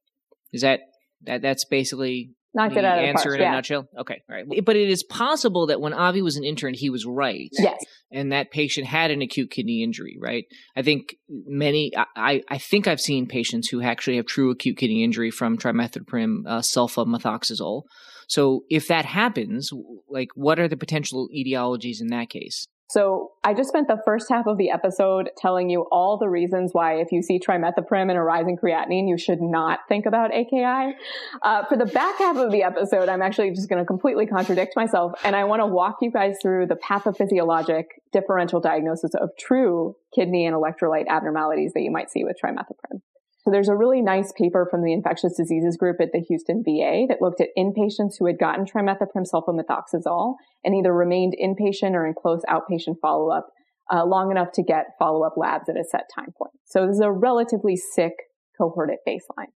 Is 0.53 0.63
that, 0.63 0.81
that 1.23 1.43
that's 1.43 1.65
basically 1.65 2.31
Knocked 2.57 2.77
it 2.77 2.85
out 2.85 2.99
of 2.99 3.03
the 3.03 3.09
answer 3.09 3.31
park, 3.31 3.35
in 3.35 3.41
yeah. 3.41 3.49
a 3.49 3.57
nutshell? 3.57 3.89
Okay, 3.99 4.23
all 4.31 4.37
right. 4.37 4.65
But 4.65 4.77
it 4.77 4.89
is 4.89 5.03
possible 5.03 5.67
that 5.67 5.81
when 5.81 5.93
Avi 5.93 6.23
was 6.23 6.37
an 6.37 6.45
intern, 6.45 6.73
he 6.73 6.89
was 6.89 7.05
right. 7.05 7.51
Yes. 7.53 7.85
And 8.13 8.31
that 8.31 8.53
patient 8.53 8.87
had 8.87 9.11
an 9.11 9.23
acute 9.23 9.51
kidney 9.51 9.83
injury, 9.83 10.17
right? 10.21 10.45
I 10.77 10.83
think 10.83 11.17
many, 11.29 11.91
I, 11.97 12.43
I 12.49 12.59
think 12.59 12.87
I've 12.87 13.01
seen 13.01 13.27
patients 13.27 13.69
who 13.69 13.83
actually 13.83 14.17
have 14.19 14.27
true 14.27 14.53
acute 14.53 14.77
kidney 14.77 15.03
injury 15.03 15.33
from 15.33 15.59
trimethoprim 15.59 16.45
uh, 16.47 16.61
sulfamethoxazole. 16.61 17.83
So 18.29 18.65
if 18.71 18.89
that 18.89 19.05
happens, 19.05 19.73
like 20.09 20.31
what 20.35 20.59
are 20.59 20.69
the 20.69 20.77
potential 20.77 21.29
etiologies 21.35 22.01
in 22.01 22.09
that 22.09 22.31
case? 22.31 22.67
So 22.91 23.33
I 23.43 23.55
just 23.55 23.71
spent 23.71 23.89
the 23.89 24.01
first 24.05 24.29
half 24.31 24.47
of 24.47 24.59
the 24.59 24.71
episode 24.71 25.31
telling 25.39 25.71
you 25.71 25.87
all 25.91 26.19
the 26.19 26.29
reasons 26.29 26.71
why 26.73 27.01
if 27.01 27.11
you 27.13 27.23
see 27.23 27.41
trimethoprim 27.41 28.09
and 28.09 28.13
a 28.13 28.23
rising 28.23 28.57
creatinine, 28.57 29.09
you 29.09 29.17
should 29.19 29.41
not 29.41 29.81
think 29.89 30.07
about 30.07 30.33
AKI. 30.33 30.95
Uh, 31.43 31.65
for 31.65 31.77
the 31.77 31.87
back 31.87 32.19
half 32.19 32.37
of 32.37 32.53
the 32.53 32.63
episode, 32.63 33.09
I'm 33.09 33.23
actually 33.23 33.51
just 33.51 33.69
going 33.69 33.83
to 33.83 33.87
completely 33.87 34.27
contradict 34.27 34.77
myself. 34.77 35.19
And 35.25 35.35
I 35.35 35.45
want 35.45 35.61
to 35.61 35.67
walk 35.67 35.97
you 36.03 36.11
guys 36.11 36.37
through 36.41 36.67
the 36.67 36.77
pathophysiologic 36.77 37.85
differential 38.13 38.61
diagnosis 38.61 39.15
of 39.15 39.31
true 39.41 39.97
kidney 40.15 40.47
and 40.47 40.55
electrolyte 40.55 41.09
abnormalities 41.09 41.73
that 41.75 41.83
you 41.83 41.91
might 41.91 42.11
see 42.11 42.23
with 42.23 42.37
trimethoprim. 42.41 43.01
So 43.45 43.51
there's 43.51 43.69
a 43.69 43.77
really 43.77 44.01
nice 44.01 44.33
paper 44.33 44.67
from 44.71 44.83
the 44.83 44.93
infectious 44.93 45.37
diseases 45.37 45.77
group 45.77 46.01
at 46.01 46.13
the 46.13 46.21
Houston 46.21 46.63
VA 46.65 47.05
that 47.09 47.21
looked 47.21 47.43
at 47.43 47.51
inpatients 47.59 48.15
who 48.19 48.25
had 48.27 48.39
gotten 48.39 48.65
trimethoprim 48.65 49.27
sulfamethoxazole 49.31 50.37
and 50.65 50.75
either 50.75 50.95
remained 50.95 51.37
inpatient 51.41 51.93
or 51.93 52.07
in 52.07 52.15
close 52.15 52.41
outpatient 52.49 52.99
follow-up 53.03 53.49
uh, 53.93 54.03
long 54.07 54.31
enough 54.31 54.51
to 54.53 54.63
get 54.63 54.95
follow-up 54.99 55.35
labs 55.37 55.69
at 55.69 55.77
a 55.77 55.85
set 55.85 56.05
time 56.15 56.33
point. 56.39 56.53
So 56.65 56.87
this 56.87 56.95
is 56.95 57.03
a 57.03 57.13
relatively 57.13 57.77
sick 57.77 58.15
cohort 58.57 58.91
at 58.91 58.99
baseline. 59.07 59.53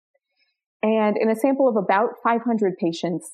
And 0.82 1.16
in 1.16 1.30
a 1.30 1.34
sample 1.34 1.66
of 1.66 1.76
about 1.76 2.10
500 2.22 2.76
patients, 2.76 3.32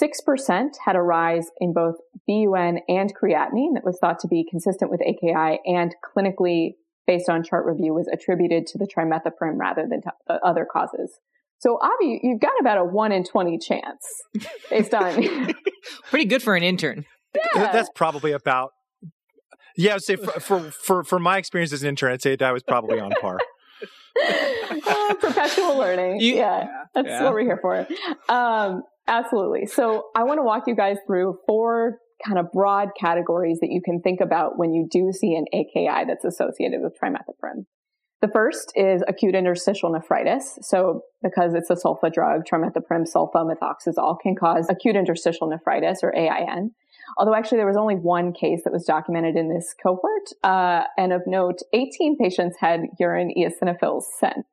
6% 0.00 0.70
had 0.86 0.96
a 0.96 1.02
rise 1.02 1.50
in 1.58 1.74
both 1.74 1.96
BUN 2.26 2.78
and 2.88 3.12
creatinine 3.14 3.74
that 3.74 3.84
was 3.84 3.98
thought 4.00 4.18
to 4.20 4.28
be 4.28 4.46
consistent 4.48 4.90
with 4.90 5.02
AKI 5.02 5.60
and 5.66 5.94
clinically 6.02 6.76
based 7.06 7.28
on 7.28 7.42
chart 7.42 7.66
review 7.66 7.94
was 7.94 8.08
attributed 8.12 8.66
to 8.68 8.78
the 8.78 8.86
trimethoprim 8.86 9.58
rather 9.58 9.86
than 9.88 10.02
to 10.02 10.12
uh, 10.28 10.38
other 10.44 10.66
causes. 10.70 11.18
So 11.58 11.78
Avi, 11.80 12.20
you've 12.22 12.40
got 12.40 12.52
about 12.60 12.78
a 12.78 12.84
1 12.84 13.12
in 13.12 13.24
20 13.24 13.58
chance 13.58 14.06
based 14.70 14.94
on 14.94 15.52
Pretty 16.10 16.24
good 16.24 16.42
for 16.42 16.56
an 16.56 16.62
intern. 16.62 17.04
Yeah. 17.54 17.72
That's 17.72 17.90
probably 17.94 18.32
about. 18.32 18.72
Yeah, 19.76 19.94
I'd 19.94 20.02
say 20.02 20.16
for, 20.16 20.40
for 20.40 20.60
for 20.70 21.04
for 21.04 21.18
my 21.18 21.38
experience 21.38 21.72
as 21.72 21.82
an 21.82 21.90
intern, 21.90 22.12
I'd 22.12 22.22
say 22.22 22.34
that 22.36 22.52
was 22.52 22.62
probably 22.62 22.98
on 23.00 23.12
par. 23.20 23.38
Uh, 24.20 25.14
perpetual 25.14 25.78
learning. 25.78 26.20
You- 26.20 26.36
yeah, 26.36 26.66
that's 26.94 27.08
yeah. 27.08 27.22
what 27.22 27.32
we're 27.32 27.40
here 27.40 27.58
for. 27.60 27.86
Um, 28.28 28.82
absolutely. 29.06 29.66
So 29.66 30.06
I 30.14 30.24
want 30.24 30.38
to 30.38 30.42
walk 30.42 30.64
you 30.66 30.74
guys 30.74 30.98
through 31.06 31.38
four 31.46 31.98
kind 32.24 32.38
of 32.38 32.52
broad 32.52 32.90
categories 32.98 33.58
that 33.60 33.70
you 33.70 33.80
can 33.82 34.00
think 34.00 34.20
about 34.20 34.58
when 34.58 34.72
you 34.72 34.86
do 34.90 35.12
see 35.12 35.34
an 35.34 35.46
AKI 35.52 36.04
that's 36.06 36.24
associated 36.24 36.80
with 36.82 36.98
trimethoprim. 36.98 37.66
The 38.20 38.28
first 38.28 38.72
is 38.76 39.02
acute 39.08 39.34
interstitial 39.34 39.90
nephritis. 39.90 40.58
So 40.62 41.02
because 41.22 41.54
it's 41.54 41.70
a 41.70 41.74
sulfa 41.74 42.12
drug, 42.12 42.42
trimethoprim 42.44 43.06
sulfamethoxazole 43.10 44.20
can 44.22 44.36
cause 44.36 44.66
acute 44.68 44.96
interstitial 44.96 45.48
nephritis 45.48 46.00
or 46.02 46.14
AIN. 46.14 46.72
Although 47.16 47.34
actually 47.34 47.58
there 47.58 47.66
was 47.66 47.78
only 47.78 47.96
one 47.96 48.32
case 48.32 48.60
that 48.64 48.72
was 48.72 48.84
documented 48.84 49.36
in 49.36 49.52
this 49.52 49.74
cohort. 49.82 50.30
Uh, 50.44 50.82
and 50.98 51.12
of 51.12 51.22
note, 51.26 51.60
18 51.72 52.18
patients 52.18 52.56
had 52.60 52.80
urine 52.98 53.32
eosinophils 53.36 54.02
sent. 54.18 54.44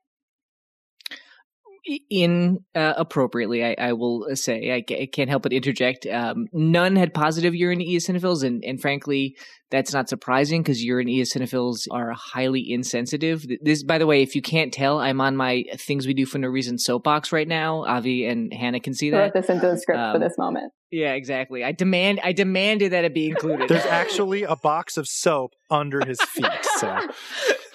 In 2.09 2.59
uh, 2.75 2.93
appropriately, 2.97 3.63
I, 3.63 3.75
I 3.77 3.93
will 3.93 4.27
say 4.35 4.71
I, 4.71 4.93
I 4.93 5.05
can't 5.11 5.29
help 5.29 5.43
but 5.43 5.53
interject. 5.53 6.05
Um, 6.05 6.47
none 6.53 6.95
had 6.95 7.13
positive 7.13 7.55
urine 7.55 7.79
eosinophils, 7.79 8.43
and, 8.43 8.63
and 8.63 8.81
frankly, 8.81 9.35
that's 9.71 9.93
not 9.93 10.09
surprising 10.09 10.61
because 10.63 10.83
urine 10.83 11.07
eosinophils 11.07 11.87
are 11.91 12.13
highly 12.13 12.71
insensitive. 12.71 13.45
This, 13.61 13.83
by 13.83 13.97
the 13.97 14.05
way, 14.07 14.21
if 14.21 14.35
you 14.35 14.41
can't 14.41 14.73
tell, 14.73 14.99
I'm 14.99 15.21
on 15.21 15.35
my 15.35 15.63
things 15.75 16.07
we 16.07 16.13
do 16.13 16.25
for 16.25 16.37
no 16.37 16.47
reason 16.47 16.77
soapbox 16.77 17.31
right 17.31 17.47
now. 17.47 17.85
Avi 17.85 18.25
and 18.25 18.53
Hannah 18.53 18.79
can 18.79 18.93
see 18.93 19.13
I 19.13 19.17
wrote 19.17 19.33
that. 19.33 19.41
this 19.41 19.49
into 19.49 19.67
the 19.67 19.77
script 19.77 19.97
for 19.97 20.15
Um, 20.15 20.19
this 20.21 20.37
moment. 20.37 20.71
Yeah, 20.91 21.13
exactly. 21.13 21.65
I 21.65 21.73
demand, 21.73 22.21
I 22.23 22.31
demanded 22.31 22.93
that 22.93 23.03
it 23.03 23.13
be 23.13 23.27
included. 23.29 23.67
There's 23.67 23.85
actually 23.85 24.43
a 24.43 24.55
box 24.55 24.95
of 24.95 25.05
soap 25.07 25.51
under 25.69 26.05
his 26.05 26.17
feet. 26.21 26.47
So 26.77 26.97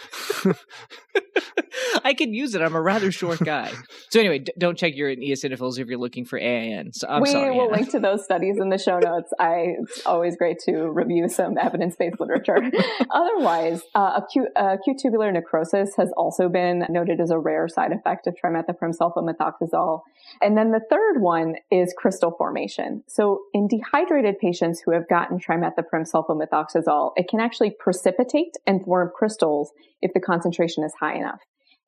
I 2.04 2.14
could 2.14 2.30
use 2.30 2.54
it. 2.54 2.62
I'm 2.62 2.74
a 2.74 2.80
rather 2.80 3.12
short 3.12 3.38
guy. 3.40 3.72
So 4.10 4.20
anyway, 4.20 4.40
d- 4.40 4.52
don't 4.58 4.76
check 4.76 4.94
your 4.94 5.14
eosinophils 5.14 5.78
if 5.78 5.88
you're 5.88 5.98
looking 5.98 6.24
for 6.24 6.38
AIN. 6.38 6.92
So 6.92 7.06
I'm 7.08 7.22
we 7.22 7.30
sorry. 7.30 7.50
will 7.54 7.62
Hannah. 7.64 7.72
link 7.72 7.90
to 7.92 8.00
those 8.00 8.24
studies 8.24 8.58
in 8.58 8.68
the 8.68 8.78
show 8.78 8.98
notes. 8.98 9.32
I, 9.38 9.76
it's 9.80 10.04
always 10.06 10.36
great 10.36 10.58
to 10.60 10.88
review 10.90 11.28
some 11.28 11.58
evidence-based 11.58 12.20
literature. 12.20 12.58
Otherwise, 13.10 13.82
uh, 13.94 14.20
acute, 14.22 14.48
uh, 14.56 14.76
acute 14.80 14.98
tubular 14.98 15.30
necrosis 15.32 15.94
has 15.96 16.10
also 16.16 16.48
been 16.48 16.84
noted 16.88 17.20
as 17.20 17.30
a 17.30 17.38
rare 17.38 17.68
side 17.68 17.92
effect 17.92 18.26
of 18.26 18.34
trimethoprim 18.34 18.94
sulfamethoxazole. 18.96 20.02
And 20.40 20.56
then 20.56 20.72
the 20.72 20.80
third 20.90 21.20
one 21.20 21.56
is 21.70 21.94
crystal 21.96 22.32
formation. 22.36 23.04
So 23.06 23.42
in 23.52 23.68
dehydrated 23.68 24.38
patients 24.38 24.80
who 24.84 24.92
have 24.92 25.08
gotten 25.08 25.38
trimethoprim 25.38 26.10
sulfamethoxazole, 26.10 27.12
it 27.16 27.28
can 27.28 27.40
actually 27.40 27.70
precipitate 27.70 28.56
and 28.66 28.84
form 28.84 29.10
crystals 29.14 29.72
if 30.02 30.11
the 30.14 30.20
concentration 30.20 30.84
is 30.84 30.94
high 30.98 31.16
enough. 31.16 31.40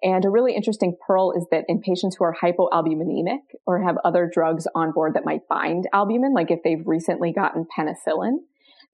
And 0.03 0.25
a 0.25 0.31
really 0.31 0.55
interesting 0.55 0.97
pearl 1.07 1.33
is 1.33 1.47
that 1.51 1.65
in 1.69 1.81
patients 1.81 2.17
who 2.17 2.25
are 2.25 2.35
hypoalbuminemic 2.35 3.39
or 3.67 3.83
have 3.83 3.97
other 4.05 4.31
drugs 4.31 4.67
on 4.75 4.93
board 4.93 5.15
that 5.15 5.25
might 5.25 5.49
bind 5.49 5.89
albumin, 5.95 6.35
like 6.35 6.51
if 6.51 6.63
they've 6.63 6.87
recently 6.87 7.33
gotten 7.33 7.67
penicillin, 7.77 8.37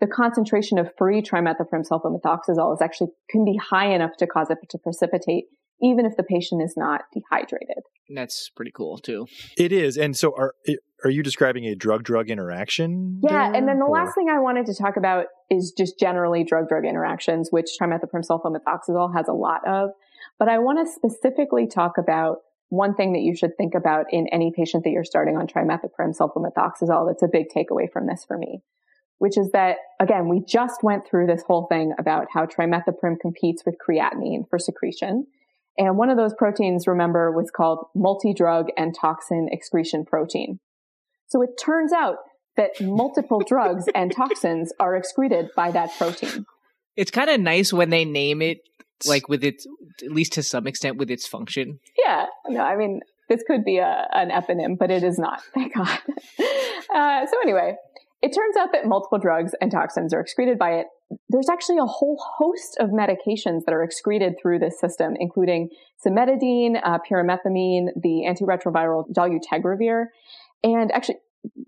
the 0.01 0.07
concentration 0.07 0.79
of 0.79 0.95
free 0.97 1.21
trimethoprim 1.21 1.87
sulfamethoxazole 1.87 2.75
is 2.75 2.81
actually 2.81 3.09
can 3.29 3.45
be 3.45 3.57
high 3.57 3.93
enough 3.93 4.17
to 4.19 4.27
cause 4.27 4.51
it 4.51 4.59
to 4.69 4.79
precipitate, 4.79 5.47
even 5.83 6.07
if 6.07 6.17
the 6.17 6.23
patient 6.23 6.63
is 6.63 6.75
not 6.77 7.03
dehydrated. 7.13 7.83
That's 8.13 8.51
pretty 8.51 8.73
cool 8.75 8.99
too. 8.99 9.27
it 9.57 9.73
is. 9.73 9.97
And 9.97 10.17
so 10.17 10.35
are 10.37 10.55
are 11.05 11.11
you 11.11 11.23
describing 11.23 11.65
a 11.65 11.75
drug 11.75 12.03
drug 12.03 12.31
interaction? 12.31 13.21
Yeah, 13.23 13.51
there, 13.51 13.55
and 13.59 13.69
then 13.69 13.79
the 13.79 13.87
or- 13.87 13.95
last 13.95 14.15
thing 14.15 14.29
I 14.29 14.39
wanted 14.39 14.67
to 14.67 14.75
talk 14.75 14.97
about 14.97 15.27
is 15.51 15.73
just 15.77 15.99
generally 15.99 16.45
drug-drug 16.45 16.85
interactions, 16.85 17.49
which 17.51 17.67
trimethoprim 17.81 18.23
sulfamethoxazole 18.29 19.15
has 19.17 19.27
a 19.29 19.33
lot 19.33 19.67
of. 19.67 19.91
But 20.39 20.49
I 20.49 20.59
want 20.59 20.87
to 20.87 20.93
specifically 20.93 21.67
talk 21.67 21.99
about 21.99 22.39
one 22.69 22.95
thing 22.95 23.13
that 23.15 23.21
you 23.21 23.35
should 23.35 23.57
think 23.57 23.75
about 23.75 24.07
in 24.13 24.29
any 24.29 24.53
patient 24.55 24.85
that 24.85 24.91
you're 24.91 25.05
starting 25.05 25.37
on 25.37 25.47
trimethoprim 25.47 26.17
sulfamethoxazole. 26.17 27.09
That's 27.09 27.23
a 27.23 27.29
big 27.29 27.47
takeaway 27.55 27.91
from 27.91 28.07
this 28.07 28.25
for 28.25 28.39
me, 28.39 28.63
which 29.19 29.37
is 29.37 29.51
that 29.53 29.77
again, 30.01 30.29
we 30.29 30.43
just 30.47 30.83
went 30.83 31.07
through 31.07 31.27
this 31.27 31.43
whole 31.47 31.67
thing 31.67 31.93
about 31.99 32.27
how 32.33 32.47
trimethoprim 32.47 33.19
competes 33.21 33.65
with 33.67 33.77
creatinine 33.85 34.49
for 34.49 34.59
secretion. 34.59 35.27
And 35.81 35.97
one 35.97 36.11
of 36.11 36.19
those 36.19 36.35
proteins, 36.35 36.87
remember, 36.87 37.33
was 37.33 37.51
called 37.51 37.87
multi-drug 37.95 38.67
and 38.77 38.95
toxin 38.95 39.49
excretion 39.51 40.05
protein. 40.05 40.61
So 41.29 41.41
it 41.41 41.59
turns 41.59 41.91
out 41.91 42.17
that 42.59 42.79
multiple 42.83 43.41
drugs 43.41 43.87
and 43.95 44.13
toxins 44.15 44.75
are 44.79 44.95
excreted 44.95 45.49
by 45.57 45.71
that 45.71 45.91
protein. 45.97 46.45
It's 46.97 47.11
kind 47.11 47.31
of 47.31 47.41
nice 47.41 47.73
when 47.73 47.89
they 47.89 48.05
name 48.05 48.43
it 48.43 48.59
like 49.07 49.31
with 49.31 49.43
its 49.43 49.67
at 50.05 50.13
least 50.13 50.35
to 50.35 50.43
some 50.43 50.67
extent 50.67 50.99
with 50.99 51.11
its 51.11 51.27
function. 51.27 51.81
Yeah, 52.05 52.27
no, 52.49 52.61
I 52.61 52.77
mean, 52.77 53.01
this 53.31 53.43
could 53.47 53.65
be 53.65 53.79
a, 53.79 54.07
an 54.13 54.29
eponym, 54.29 54.77
but 54.77 54.91
it 54.91 55.03
is 55.03 55.19
not. 55.19 55.41
Thank 55.55 55.75
God. 55.75 55.99
Uh, 56.93 57.25
so 57.25 57.37
anyway, 57.43 57.77
it 58.23 58.35
turns 58.35 58.57
out 58.57 58.73
that 58.73 58.87
multiple 58.87 59.19
drugs 59.19 59.53
and 59.61 59.71
toxins 59.71 60.12
are 60.12 60.21
excreted 60.21 60.59
by 60.59 60.73
it. 60.73 60.87
There's 61.29 61.49
actually 61.49 61.79
a 61.79 61.87
whole 61.87 62.19
host 62.37 62.77
of 62.79 62.91
medications 62.91 63.65
that 63.65 63.73
are 63.73 63.83
excreted 63.83 64.35
through 64.41 64.59
this 64.59 64.79
system, 64.79 65.15
including 65.19 65.71
cimetidine, 66.05 66.81
uh, 66.83 66.99
pyrimethamine, 66.99 67.89
the 67.97 68.27
antiretroviral 68.29 69.05
dolutegravir, 69.12 70.07
and 70.62 70.93
actually, 70.93 71.17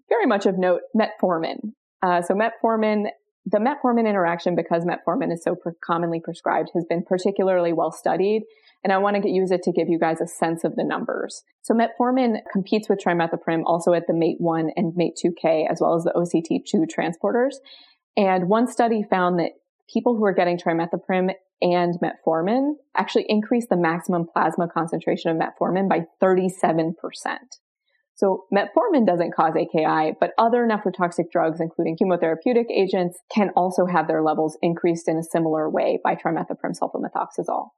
very 0.09 0.26
much 0.26 0.47
of 0.47 0.59
note, 0.59 0.82
metformin. 0.94 1.73
Uh, 2.02 2.21
so 2.21 2.35
metformin, 2.35 3.06
the 3.44 3.58
metformin 3.58 4.08
interaction, 4.08 4.54
because 4.54 4.84
metformin 4.84 5.32
is 5.32 5.42
so 5.42 5.56
commonly 5.84 6.20
prescribed, 6.20 6.70
has 6.75 6.84
been 6.84 7.02
particularly 7.02 7.72
well 7.72 7.90
studied. 7.90 8.42
And 8.84 8.92
I 8.92 8.99
want 8.99 9.22
to 9.22 9.28
use 9.28 9.52
it 9.52 9.62
to 9.62 9.72
give 9.72 9.88
you 9.88 9.99
guys 9.99 10.20
a 10.20 10.26
sense 10.26 10.64
of 10.64 10.75
the 10.75 10.84
numbers. 10.84 11.42
So 11.62 11.75
metformin 11.75 12.38
competes 12.52 12.88
with 12.88 13.00
trimethoprim 13.00 13.62
also 13.64 13.92
at 13.92 14.08
the 14.08 14.12
MATE1 14.12 14.70
and 14.75 14.92
MATE2K, 14.94 15.70
as 15.70 15.80
well 15.80 15.94
as 15.94 16.04
the 16.04 16.12
OCT2 16.12 16.87
transporters. 16.88 17.54
And 18.16 18.49
one 18.49 18.66
study 18.66 19.04
found 19.08 19.38
that 19.38 19.52
people 19.92 20.16
who 20.16 20.25
are 20.25 20.34
getting 20.34 20.58
trimethoprim 20.58 21.32
and 21.61 21.94
metformin 22.00 22.72
actually 22.96 23.26
increased 23.28 23.68
the 23.68 23.76
maximum 23.76 24.26
plasma 24.26 24.68
concentration 24.68 25.30
of 25.30 25.37
metformin 25.37 25.88
by 25.88 26.06
37%. 26.20 26.94
So 28.23 28.45
metformin 28.55 29.05
doesn't 29.05 29.35
cause 29.35 29.55
AKI, 29.57 30.14
but 30.21 30.31
other 30.38 30.64
nephrotoxic 30.64 31.33
drugs, 31.33 31.61
including 31.61 31.97
chemotherapeutic 31.97 32.71
agents, 32.71 33.19
can 33.35 33.50
also 33.57 33.85
have 33.87 34.07
their 34.07 34.23
levels 34.23 34.57
increased 34.62 35.09
in 35.09 35.17
a 35.17 35.25
similar 35.25 35.69
way 35.69 35.99
by 36.05 36.14
trimethoprim 36.14 36.79
sulfamethoxazole. 36.81 37.71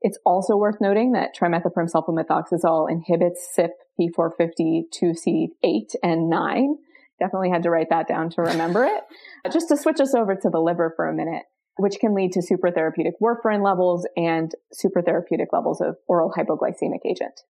It's 0.00 0.18
also 0.26 0.56
worth 0.56 0.80
noting 0.80 1.12
that 1.12 1.30
trimethoprim 1.40 1.88
sulfamethoxazole 1.88 2.90
inhibits 2.90 3.56
CYP 3.56 3.68
P450 4.00 4.82
2C8 5.00 5.94
and 6.02 6.28
9. 6.28 6.76
Definitely 7.20 7.50
had 7.50 7.62
to 7.62 7.70
write 7.70 7.90
that 7.90 8.08
down 8.08 8.30
to 8.30 8.42
remember 8.42 8.82
it. 8.82 9.04
Just 9.52 9.68
to 9.68 9.76
switch 9.76 10.00
us 10.00 10.12
over 10.12 10.34
to 10.34 10.50
the 10.50 10.58
liver 10.58 10.92
for 10.96 11.06
a 11.06 11.14
minute, 11.14 11.44
which 11.76 12.00
can 12.00 12.16
lead 12.16 12.32
to 12.32 12.40
supertherapeutic 12.40 13.12
warfarin 13.22 13.64
levels 13.64 14.08
and 14.16 14.50
supertherapeutic 14.74 15.52
levels 15.52 15.80
of 15.80 15.98
oral 16.08 16.32
hypoglycemic 16.36 17.06
agent. 17.08 17.42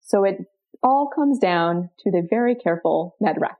So 0.00 0.24
it 0.24 0.38
all 0.82 1.10
comes 1.14 1.38
down 1.38 1.90
to 2.00 2.10
the 2.10 2.26
very 2.28 2.54
careful 2.54 3.16
medrec. 3.22 3.56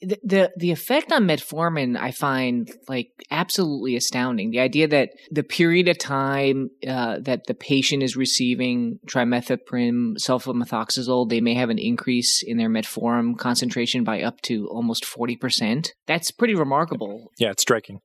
The, 0.00 0.18
the, 0.24 0.52
the 0.56 0.70
effect 0.72 1.12
on 1.12 1.26
metformin 1.26 1.96
I 1.96 2.10
find 2.10 2.70
like 2.88 3.08
absolutely 3.30 3.96
astounding. 3.96 4.50
The 4.50 4.60
idea 4.60 4.88
that 4.88 5.10
the 5.30 5.42
period 5.42 5.88
of 5.88 5.98
time 5.98 6.70
uh, 6.86 7.18
that 7.20 7.46
the 7.46 7.54
patient 7.54 8.02
is 8.02 8.16
receiving 8.16 8.98
trimethoprim 9.06 10.14
sulfamethoxazole, 10.18 11.28
they 11.28 11.40
may 11.40 11.54
have 11.54 11.70
an 11.70 11.78
increase 11.78 12.42
in 12.42 12.58
their 12.58 12.68
metformin 12.68 13.38
concentration 13.38 14.04
by 14.04 14.22
up 14.22 14.40
to 14.42 14.68
almost 14.68 15.04
forty 15.04 15.36
percent. 15.36 15.92
That's 16.06 16.30
pretty 16.30 16.54
remarkable. 16.54 17.30
Yeah, 17.38 17.50
it's 17.50 17.62
striking. 17.62 18.00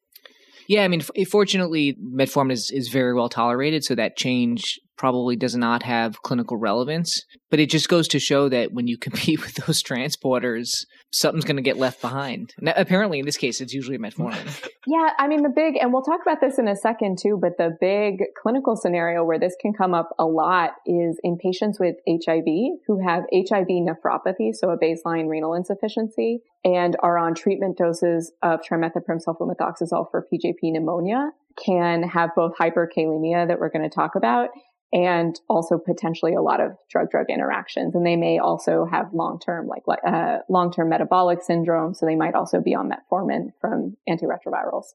Yeah, 0.67 0.83
I 0.83 0.89
mean, 0.89 1.01
fortunately, 1.29 1.95
metformin 2.03 2.51
is, 2.51 2.71
is 2.71 2.89
very 2.89 3.13
well 3.13 3.29
tolerated, 3.29 3.83
so 3.85 3.95
that 3.95 4.17
change 4.17 4.79
probably 4.97 5.35
does 5.35 5.55
not 5.55 5.83
have 5.83 6.21
clinical 6.21 6.57
relevance. 6.57 7.23
But 7.49 7.59
it 7.59 7.69
just 7.69 7.87
goes 7.87 8.07
to 8.09 8.19
show 8.19 8.49
that 8.49 8.73
when 8.73 8.87
you 8.87 8.97
compete 9.07 9.41
with 9.41 9.55
those 9.55 9.81
transporters, 9.81 10.85
something's 11.11 11.45
going 11.45 11.57
to 11.57 11.61
get 11.61 11.77
left 11.77 12.01
behind. 12.01 12.53
Now, 12.59 12.73
apparently, 12.75 13.19
in 13.19 13.25
this 13.25 13.37
case, 13.37 13.61
it's 13.61 13.73
usually 13.73 13.97
metformin. 13.97 14.67
yeah, 14.87 15.11
I 15.17 15.27
mean, 15.27 15.43
the 15.43 15.49
big, 15.49 15.75
and 15.79 15.93
we'll 15.93 16.01
talk 16.01 16.21
about 16.21 16.41
this 16.41 16.59
in 16.59 16.67
a 16.67 16.75
second 16.75 17.17
too, 17.21 17.37
but 17.41 17.57
the 17.57 17.77
big 17.79 18.23
clinical 18.41 18.75
scenario 18.75 19.23
where 19.23 19.39
this 19.39 19.55
can 19.61 19.73
come 19.73 19.93
up 19.93 20.09
a 20.19 20.25
lot 20.25 20.71
is 20.85 21.19
in 21.23 21.37
patients 21.37 21.79
with 21.79 21.95
HIV 22.07 22.45
who 22.87 22.99
have 23.05 23.23
HIV 23.33 23.67
nephropathy, 23.67 24.53
so 24.53 24.69
a 24.69 24.77
baseline 24.77 25.29
renal 25.29 25.53
insufficiency, 25.53 26.41
and 26.63 26.97
are 27.01 27.17
on 27.17 27.33
treatment 27.33 27.77
doses 27.77 28.31
of 28.43 28.59
trimethoprim 28.61 29.19
sulfamethoxazole 29.25 30.09
for 30.11 30.27
PJP 30.31 30.57
pneumonia 30.63 31.31
can 31.63 32.03
have 32.03 32.29
both 32.35 32.53
hyperkalemia 32.59 33.47
that 33.47 33.59
we're 33.59 33.69
going 33.69 33.87
to 33.87 33.93
talk 33.93 34.15
about 34.15 34.49
and 34.93 35.39
also 35.49 35.77
potentially 35.77 36.33
a 36.33 36.41
lot 36.41 36.61
of 36.61 36.71
drug 36.89 37.09
drug 37.09 37.27
interactions. 37.29 37.95
And 37.95 38.05
they 38.05 38.15
may 38.15 38.39
also 38.39 38.85
have 38.85 39.13
long 39.13 39.39
term 39.39 39.67
like 39.67 39.83
uh, 40.05 40.39
long 40.49 40.71
term 40.71 40.89
metabolic 40.89 41.41
syndrome. 41.41 41.93
So 41.93 42.05
they 42.05 42.15
might 42.15 42.35
also 42.35 42.61
be 42.61 42.75
on 42.75 42.89
metformin 42.89 43.51
from 43.59 43.97
antiretrovirals 44.09 44.93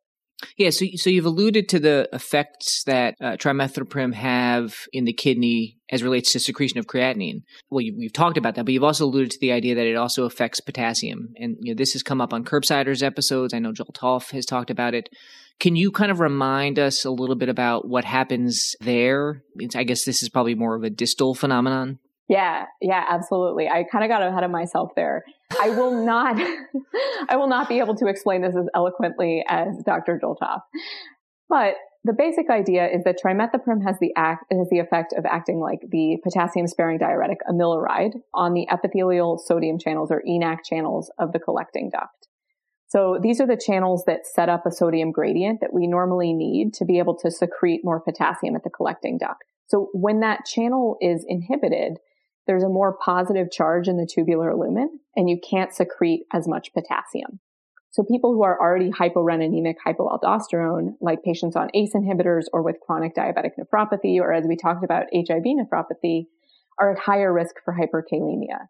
yeah, 0.57 0.71
so 0.71 0.85
so 0.97 1.11
you've 1.11 1.27
alluded 1.27 1.69
to 1.71 1.79
the 1.79 2.09
effects 2.13 2.85
that 2.85 3.15
uh, 3.21 3.37
trimethoprim 3.37 4.15
have 4.15 4.75
in 4.93 5.05
the 5.05 5.13
kidney 5.13 5.79
as 5.91 6.03
relates 6.03 6.33
to 6.33 6.41
secretion 6.41 6.79
of 6.79 6.87
creatinine. 6.87 7.43
Well, 7.71 7.81
you, 7.81 7.95
we've 7.97 8.13
talked 8.13 8.39
about 8.39 8.55
that, 8.55 8.65
but 8.65 8.73
you've 8.73 8.85
also 8.85 9.05
alluded 9.05 9.31
to 9.33 9.41
the 9.41 9.53
idea 9.53 9.75
that 9.75 9.87
it 9.87 9.97
also 9.97 10.25
affects 10.25 10.61
potassium, 10.61 11.35
and 11.37 11.57
you 11.61 11.73
know 11.73 11.77
this 11.77 11.93
has 11.93 12.03
come 12.03 12.21
up 12.21 12.33
on 12.33 12.45
Curbsiders 12.45 13.03
episodes. 13.03 13.55
I 13.55 13.59
know 13.59 13.73
Joel 13.73 13.93
Topf 13.93 14.31
has 14.33 14.47
talked 14.47 14.71
about 14.71 14.95
it. 14.95 15.09
Can 15.61 15.77
you 15.77 15.93
kind 15.93 16.11
of 16.11 16.21
remind 16.21 16.79
us 16.79 17.05
a 17.05 17.11
little 17.11 17.37
bit 17.37 17.49
about 17.49 17.87
what 17.87 18.05
happens 18.05 18.75
there? 18.81 19.45
I 19.77 19.85
guess 19.85 20.05
this 20.05 20.23
is 20.23 20.29
probably 20.29 20.55
more 20.55 20.75
of 20.75 20.83
a 20.83 20.91
distal 20.91 21.35
phenomenon. 21.35 21.99
Yeah, 22.33 22.65
yeah, 22.81 23.05
absolutely. 23.11 23.69
I 23.69 23.85
kind 23.85 24.03
of 24.05 24.09
got 24.09 24.23
ahead 24.23 24.43
of 24.43 24.51
myself 24.51 24.93
there. 24.97 25.23
I 25.61 25.69
will 25.69 26.05
not, 26.07 26.41
I 27.29 27.37
will 27.37 27.49
not 27.49 27.69
be 27.69 27.79
able 27.79 27.95
to 27.97 28.07
explain 28.07 28.41
this 28.41 28.57
as 28.57 28.67
eloquently 28.75 29.45
as 29.47 29.83
Dr. 29.85 30.19
Joel 30.19 30.37
Topf. 30.41 30.63
But 31.51 31.75
the 32.05 32.15
basic 32.15 32.49
idea 32.49 32.89
is 32.89 33.05
that 33.05 33.19
trimethoprim 33.23 33.85
has 33.85 33.97
the 34.01 34.13
act, 34.17 34.47
has 34.51 34.69
the 34.71 34.79
effect 34.79 35.13
of 35.13 35.27
acting 35.27 35.61
like 35.61 35.81
the 35.91 36.17
potassium 36.25 36.67
sparing 36.67 36.99
diuretic 36.99 37.39
amiloride 37.49 38.15
on 38.33 38.55
the 38.55 38.67
epithelial 38.73 39.37
sodium 39.37 39.79
channels 39.79 40.11
or 40.11 40.23
ENaC 40.27 40.65
channels 40.65 41.13
of 41.19 41.33
the 41.33 41.39
collecting 41.39 41.91
duct. 41.91 42.29
So 42.89 43.19
these 43.23 43.41
are 43.43 43.47
the 43.47 43.61
channels 43.63 44.05
that 44.07 44.27
set 44.27 44.49
up 44.49 44.65
a 44.65 44.71
sodium 44.71 45.13
gradient 45.13 45.61
that 45.61 45.73
we 45.73 45.87
normally 45.87 46.33
need 46.33 46.73
to 46.75 46.87
be 46.87 46.99
able 46.99 47.17
to 47.19 47.31
secrete 47.31 47.83
more 47.85 48.01
potassium 48.01 48.57
at 48.57 48.65
the 48.65 48.71
collecting 48.71 49.19
duct. 49.19 49.45
So 49.67 49.91
when 49.93 50.21
that 50.21 50.45
channel 50.47 50.97
is 51.01 51.25
inhibited, 51.29 51.99
there's 52.47 52.63
a 52.63 52.69
more 52.69 52.97
positive 53.05 53.51
charge 53.51 53.89
in 53.89 53.97
the 53.97 54.07
tubular 54.07 54.55
lumen 54.57 55.01
and 55.17 55.29
you 55.29 55.39
can't 55.39 55.75
secrete 55.75 56.25
as 56.33 56.49
much 56.49 56.73
potassium. 56.73 57.41
So 57.91 58.03
people 58.03 58.33
who 58.33 58.43
are 58.43 58.59
already 58.59 58.91
hyporeninemic 58.91 59.75
hypoaldosterone, 59.87 60.95
like 61.01 61.23
patients 61.23 61.57
on 61.57 61.71
ACE 61.75 61.93
inhibitors 61.95 62.45
or 62.53 62.63
with 62.63 62.81
chronic 62.81 63.15
diabetic 63.15 63.51
nephropathy, 63.61 64.19
or 64.19 64.33
as 64.33 64.47
we 64.49 64.57
talked 64.57 64.83
about 64.83 65.07
HIV 65.15 65.43
nephropathy, 65.45 66.29
are 66.79 66.93
at 66.93 66.99
higher 67.01 67.33
risk 67.33 67.57
for 67.63 67.75
hyperkalemia. 67.75 68.69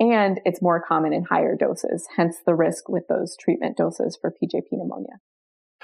And 0.00 0.40
it's 0.44 0.60
more 0.60 0.82
common 0.86 1.12
in 1.12 1.22
higher 1.22 1.54
doses, 1.54 2.08
hence 2.16 2.38
the 2.44 2.56
risk 2.56 2.88
with 2.88 3.04
those 3.08 3.36
treatment 3.40 3.76
doses 3.76 4.18
for 4.20 4.32
PJP 4.32 4.64
pneumonia. 4.72 5.20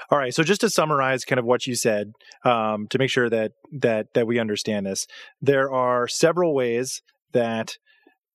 All 0.09 0.17
right. 0.17 0.33
So 0.33 0.43
just 0.43 0.61
to 0.61 0.69
summarize 0.69 1.23
kind 1.23 1.39
of 1.39 1.45
what 1.45 1.65
you 1.65 1.75
said, 1.75 2.11
um, 2.43 2.87
to 2.89 2.97
make 2.97 3.09
sure 3.09 3.29
that 3.29 3.53
that 3.71 4.07
that 4.15 4.27
we 4.27 4.39
understand 4.39 4.85
this, 4.85 5.07
there 5.41 5.71
are 5.71 6.09
several 6.09 6.53
ways 6.53 7.01
that 7.33 7.77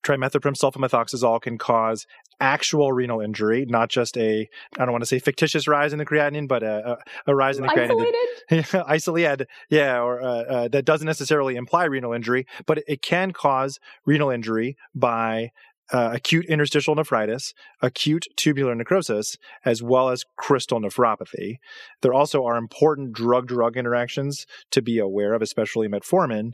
trimethoprim 0.03 0.55
sulfamethoxazole 0.55 1.41
can 1.41 1.57
cause 1.57 2.05
actual 2.39 2.93
renal 2.93 3.19
injury, 3.19 3.65
not 3.67 3.89
just 3.89 4.17
a, 4.17 4.47
I 4.77 4.85
don't 4.85 4.91
want 4.91 5.01
to 5.01 5.07
say 5.07 5.19
fictitious 5.19 5.67
rise 5.67 5.91
in 5.91 5.99
the 5.99 6.05
creatinine, 6.05 6.47
but 6.47 6.63
a, 6.63 6.91
a, 6.91 7.31
a 7.31 7.35
rise 7.35 7.57
in 7.57 7.63
the 7.63 7.71
Isolated? 7.71 8.15
creatinine. 8.51 8.83
Isolated? 8.87 9.47
Yeah, 9.69 10.01
or 10.01 10.21
uh, 10.21 10.25
uh, 10.25 10.67
that 10.69 10.85
doesn't 10.85 11.07
necessarily 11.07 11.55
imply 11.55 11.85
renal 11.85 12.13
injury, 12.13 12.45
but 12.65 12.83
it 12.87 13.01
can 13.01 13.31
cause 13.31 13.79
renal 14.05 14.29
injury 14.29 14.77
by 14.93 15.51
uh, 15.91 16.11
acute 16.13 16.45
interstitial 16.47 16.95
nephritis, 16.95 17.53
acute 17.81 18.27
tubular 18.35 18.75
necrosis, 18.75 19.37
as 19.65 19.81
well 19.81 20.09
as 20.09 20.25
crystal 20.35 20.79
nephropathy. 20.79 21.57
There 22.01 22.13
also 22.13 22.45
are 22.45 22.57
important 22.57 23.13
drug 23.13 23.47
drug 23.47 23.77
interactions 23.77 24.45
to 24.71 24.81
be 24.81 24.99
aware 24.99 25.33
of, 25.33 25.41
especially 25.41 25.87
metformin. 25.87 26.51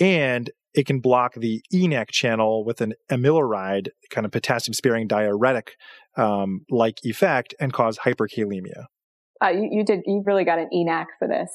And 0.00 0.50
it 0.74 0.86
can 0.86 1.00
block 1.00 1.34
the 1.34 1.62
ENaC 1.72 2.10
channel 2.10 2.64
with 2.64 2.80
an 2.80 2.94
amiloride, 3.10 3.88
kind 4.10 4.24
of 4.24 4.32
potassium 4.32 4.74
sparing 4.74 5.06
diuretic 5.06 5.76
um, 6.16 6.64
like 6.70 6.98
effect, 7.04 7.54
and 7.60 7.72
cause 7.72 7.98
hyperkalemia. 7.98 8.86
Uh, 9.44 9.48
you, 9.48 9.68
you, 9.70 9.84
did. 9.84 10.02
You 10.06 10.22
really 10.24 10.44
got 10.44 10.58
an 10.58 10.70
ENaC 10.72 11.06
for 11.18 11.28
this. 11.28 11.50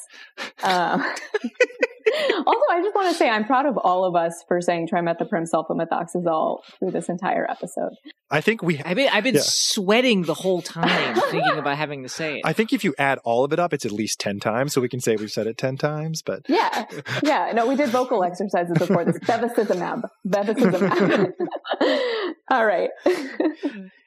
Um, 0.63 1.02
also, 2.45 2.65
I 2.71 2.82
just 2.84 2.95
want 2.95 3.10
to 3.10 3.15
say 3.15 3.30
I'm 3.30 3.45
proud 3.45 3.65
of 3.65 3.78
all 3.78 4.06
of 4.06 4.15
us 4.15 4.43
for 4.47 4.62
saying 4.62 4.89
trimethoprim 4.89 5.47
sulfamethoxazole 5.52 6.60
through 6.78 6.91
this 6.91 7.10
entire 7.10 7.49
episode. 7.49 7.93
I 8.30 8.41
think 8.41 8.62
we. 8.62 8.80
I've 8.80 8.95
been, 8.95 9.10
I've 9.12 9.23
been 9.23 9.36
yeah. 9.36 9.41
sweating 9.43 10.23
the 10.23 10.34
whole 10.34 10.62
time 10.80 11.15
thinking 11.32 11.58
about 11.58 11.78
having 11.78 12.04
to 12.04 12.10
say 12.10 12.39
it. 12.39 12.41
I 12.45 12.54
think 12.54 12.73
if 12.73 12.84
you 12.84 12.93
add 12.99 13.19
all 13.23 13.43
of 13.43 13.54
it 13.54 13.60
up, 13.60 13.73
it's 13.73 13.86
at 13.86 13.91
least 13.91 14.19
ten 14.19 14.39
times, 14.39 14.73
so 14.73 14.82
we 14.82 14.89
can 14.89 14.99
say 14.99 15.15
we've 15.15 15.32
said 15.32 15.47
it 15.47 15.58
ten 15.58 15.78
times. 15.78 16.21
But 16.21 16.43
yeah, 16.47 16.86
yeah. 17.23 17.52
No, 17.56 17.67
we 17.67 17.75
did 17.75 17.89
vocal 17.89 18.23
exercises 18.23 18.78
before 18.78 19.06
this. 19.06 19.17
Bevacizumab. 19.19 20.10
Bevacizumab. 20.28 21.34
all 22.52 22.65
right. 22.65 22.89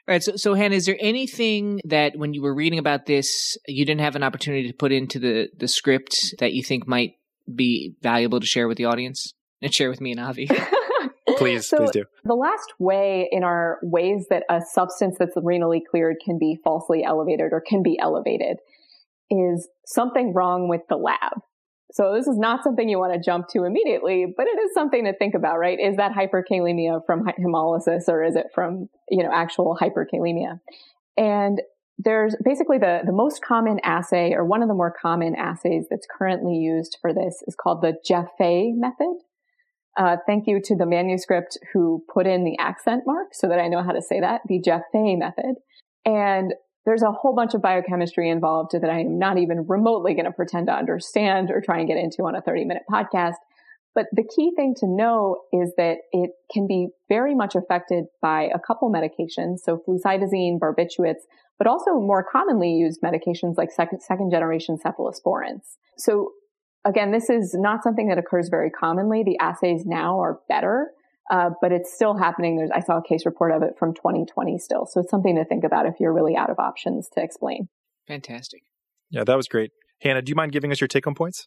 All 0.09 0.13
right. 0.13 0.23
So, 0.23 0.35
so 0.35 0.55
Hannah, 0.55 0.75
is 0.75 0.87
there 0.87 0.97
anything 0.99 1.81
that 1.85 2.17
when 2.17 2.35
you 2.35 2.43
were 2.43 2.55
reading 2.55 2.81
about 2.81 3.07
this, 3.07 3.57
you 3.69 3.85
didn't 3.85 4.01
have 4.01 4.17
an 4.17 4.25
opportunity 4.25 4.67
to 4.67 4.75
put 4.75 4.91
into 4.91 5.21
the, 5.21 5.49
the 5.57 5.69
script 5.69 6.35
that 6.41 6.53
you 6.53 6.65
think 6.65 6.89
might 6.89 7.13
be 7.53 7.95
valuable 8.03 8.41
to 8.41 8.47
share 8.47 8.67
with 8.67 8.79
the 8.79 8.87
audience 8.87 9.33
and 9.61 9.73
share 9.73 9.91
with 9.91 10.01
me 10.01 10.11
and 10.11 10.21
Avi? 10.21 10.49
please, 11.39 11.69
so 11.69 11.77
please 11.77 11.91
do. 11.93 12.05
The 12.25 12.35
last 12.35 12.73
way 12.81 13.29
in 13.31 13.45
our 13.45 13.79
ways 13.83 14.27
that 14.29 14.43
a 14.51 14.61
substance 14.73 15.17
that's 15.19 15.37
renally 15.37 15.81
cleared 15.89 16.17
can 16.25 16.37
be 16.37 16.59
falsely 16.65 17.05
elevated 17.05 17.53
or 17.53 17.61
can 17.61 17.85
be 17.85 17.97
elevated 17.99 18.57
is 19.31 19.69
something 19.87 20.33
wrong 20.35 20.69
with 20.69 20.83
the 20.89 20.97
lab. 20.97 21.43
So 21.93 22.15
this 22.15 22.27
is 22.27 22.39
not 22.39 22.65
something 22.65 22.89
you 22.89 22.99
want 22.99 23.13
to 23.13 23.21
jump 23.21 23.49
to 23.49 23.65
immediately, 23.65 24.27
but 24.35 24.47
it 24.47 24.59
is 24.59 24.73
something 24.73 25.05
to 25.05 25.13
think 25.13 25.35
about, 25.35 25.59
right? 25.59 25.79
Is 25.79 25.97
that 25.99 26.13
hyperkalemia 26.13 27.05
from 27.05 27.25
hemolysis 27.25 28.09
or 28.09 28.25
is 28.25 28.35
it 28.35 28.47
from, 28.55 28.89
you 29.11 29.23
know, 29.23 29.31
actual 29.33 29.77
hyperkalemia? 29.81 30.61
And 31.17 31.61
there's 31.99 32.35
basically 32.43 32.79
the, 32.79 33.01
the 33.05 33.13
most 33.13 33.45
common 33.45 33.79
assay 33.85 34.33
or 34.33 34.45
one 34.45 34.63
of 34.63 34.69
the 34.69 34.75
more 34.75 34.91
common 34.91 35.35
assays 35.35 35.85
that's 35.91 36.07
currently 36.11 36.57
used 36.57 36.97
for 37.01 37.13
this 37.13 37.43
is 37.47 37.55
called 37.55 37.83
the 37.83 37.95
Jaffe 38.05 38.73
method. 38.73 39.17
Uh, 39.99 40.17
thank 40.27 40.47
you 40.47 40.61
to 40.63 40.75
the 40.75 40.87
manuscript 40.87 41.59
who 41.75 42.03
put 42.13 42.27
in 42.27 42.45
the 42.45 42.57
accent 42.59 43.03
mark 43.05 43.35
so 43.35 43.47
that 43.49 43.59
I 43.59 43.69
know 43.69 43.83
how 43.83 43.93
to 43.93 44.01
say 44.01 44.21
that, 44.21 44.41
the 44.47 44.59
Jaffe 44.59 45.17
method. 45.17 45.57
And 46.07 46.55
there's 46.85 47.03
a 47.03 47.13
whole 47.13 47.35
bunch 47.35 47.55
of 47.55 47.63
biochemistry 47.63 48.29
involved 48.29 48.73
that 48.73 48.91
I 48.91 49.01
am 49.01 49.19
not 49.19 49.39
even 49.39 49.67
remotely 49.69 50.15
going 50.15 50.25
to 50.25 50.33
pretend 50.33 50.67
to 50.67 50.75
understand 50.75 51.51
or 51.51 51.61
try 51.61 51.79
and 51.79 51.89
get 51.89 51.97
into 51.97 52.25
on 52.25 52.35
a 52.35 52.43
30 52.43 52.65
minute 52.65 52.83
podcast. 52.91 53.37
But 53.95 54.07
the 54.13 54.25
key 54.25 54.53
thing 54.57 54.75
to 54.79 54.87
know 54.87 55.43
is 55.53 55.73
that 55.77 55.99
it 56.13 56.31
can 56.53 56.67
be 56.67 56.89
very 57.09 57.35
much 57.35 57.55
affected 57.55 58.05
by 58.21 58.49
a 58.55 58.59
couple 58.59 58.91
medications. 58.91 59.59
So 59.63 59.83
flucytosine, 59.87 60.59
barbiturates, 60.59 61.23
but 61.59 61.67
also 61.67 62.01
more 62.01 62.25
commonly 62.25 62.73
used 62.73 63.03
medications 63.03 63.57
like 63.57 63.71
second, 63.71 64.01
second 64.01 64.31
generation 64.31 64.79
cephalosporins. 64.83 65.77
So 65.99 66.33
again, 66.85 67.13
this 67.13 67.29
is 67.29 67.55
not 67.55 67.83
something 67.83 68.09
that 68.09 68.19
occurs 68.19 68.49
very 68.49 68.71
commonly. 68.71 69.23
The 69.23 69.39
assays 69.39 69.85
now 69.85 70.19
are 70.21 70.41
better. 70.49 70.91
Uh, 71.33 71.49
but 71.63 71.73
it's 71.73 71.95
still 71.95 72.15
happening. 72.15 72.59
There's, 72.59 72.71
I 72.71 72.81
saw 72.81 72.99
a 72.99 73.03
case 73.03 73.25
report 73.25 73.53
of 73.53 73.63
it 73.63 73.79
from 73.79 73.95
2020 73.95 74.59
still. 74.59 74.87
So 74.87 75.01
it's 75.01 75.11
something 75.11 75.35
to 75.37 75.47
think 75.47 75.65
about 75.65 75.87
if 75.87 75.95
you're 75.99 76.13
really 76.13 76.37
out 76.37 76.51
of 76.51 76.59
options 76.59 77.09
to 77.15 77.23
explain. 77.23 77.69
Fantastic. 78.07 78.65
Yeah, 79.11 79.25
that 79.25 79.37
was 79.37 79.49
great. 79.49 79.71
Hannah, 80.03 80.21
do 80.21 80.29
you 80.29 80.37
mind 80.37 80.53
giving 80.53 80.71
us 80.73 80.81
your 80.81 80.89
take 80.89 81.07
home 81.07 81.15
points? 81.15 81.47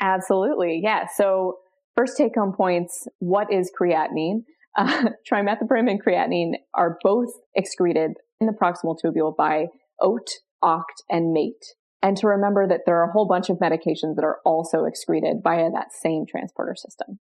Absolutely. 0.00 0.80
Yeah. 0.82 1.06
So 1.16 1.60
first 1.96 2.18
take 2.18 2.34
home 2.36 2.52
points. 2.54 3.08
What 3.18 3.52
is 3.52 3.72
creatinine? 3.78 4.44
Uh, 4.74 5.10
trimethoprim 5.30 5.86
and 5.86 6.02
creatinine 6.02 6.52
are 6.72 6.96
both 7.02 7.28
excreted 7.54 8.12
in 8.40 8.46
the 8.46 8.54
proximal 8.54 8.96
tubule 9.04 9.36
by 9.36 9.66
OAT, 10.00 10.30
OCT, 10.64 10.84
and 11.10 11.34
MATE. 11.34 11.62
And 12.00 12.16
to 12.16 12.26
remember 12.26 12.66
that 12.66 12.80
there 12.86 12.96
are 12.96 13.10
a 13.10 13.12
whole 13.12 13.28
bunch 13.28 13.50
of 13.50 13.58
medications 13.58 14.16
that 14.16 14.24
are 14.24 14.38
also 14.46 14.86
excreted 14.86 15.42
via 15.44 15.70
that 15.72 15.92
same 15.92 16.24
transporter 16.26 16.74
system. 16.74 17.18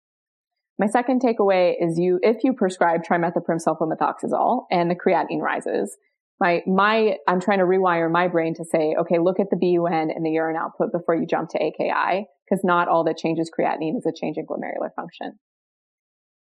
My 0.81 0.87
second 0.87 1.21
takeaway 1.21 1.75
is 1.79 1.99
you, 1.99 2.19
if 2.23 2.39
you 2.43 2.55
prescribe 2.55 3.03
trimethoprim 3.05 3.61
sulfamethoxazole 3.63 4.65
and 4.71 4.91
the 4.91 4.95
creatinine 4.95 5.43
rises, 5.43 5.95
my, 6.41 6.63
my, 6.67 7.17
I'm 7.29 7.39
trying 7.39 7.59
to 7.59 7.67
rewire 7.67 8.11
my 8.11 8.29
brain 8.29 8.55
to 8.55 8.65
say, 8.65 8.97
okay, 8.99 9.19
look 9.19 9.39
at 9.39 9.49
the 9.51 9.59
BUN 9.59 10.11
and 10.11 10.25
the 10.25 10.31
urine 10.31 10.57
output 10.57 10.91
before 10.91 11.15
you 11.15 11.27
jump 11.27 11.51
to 11.51 11.59
AKI, 11.59 12.25
because 12.49 12.65
not 12.65 12.89
all 12.89 13.05
that 13.05 13.19
changes 13.19 13.51
creatinine 13.51 13.99
is 13.99 14.07
a 14.07 14.13
change 14.19 14.39
in 14.39 14.47
glomerular 14.47 14.89
function. 14.97 15.39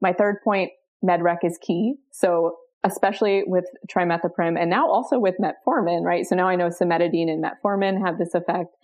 My 0.02 0.12
third 0.12 0.40
point, 0.44 0.72
MedRec 1.02 1.38
is 1.44 1.58
key. 1.58 1.96
So 2.12 2.58
especially 2.84 3.44
with 3.48 3.64
trimethoprim 3.90 4.60
and 4.60 4.70
now 4.70 4.90
also 4.90 5.18
with 5.18 5.36
metformin, 5.42 6.04
right? 6.04 6.26
So 6.26 6.36
now 6.36 6.50
I 6.50 6.58
know 6.58 6.68
cimetidine 6.68 7.30
and 7.30 7.42
metformin 7.42 8.06
have 8.06 8.18
this 8.18 8.34
effect. 8.34 8.76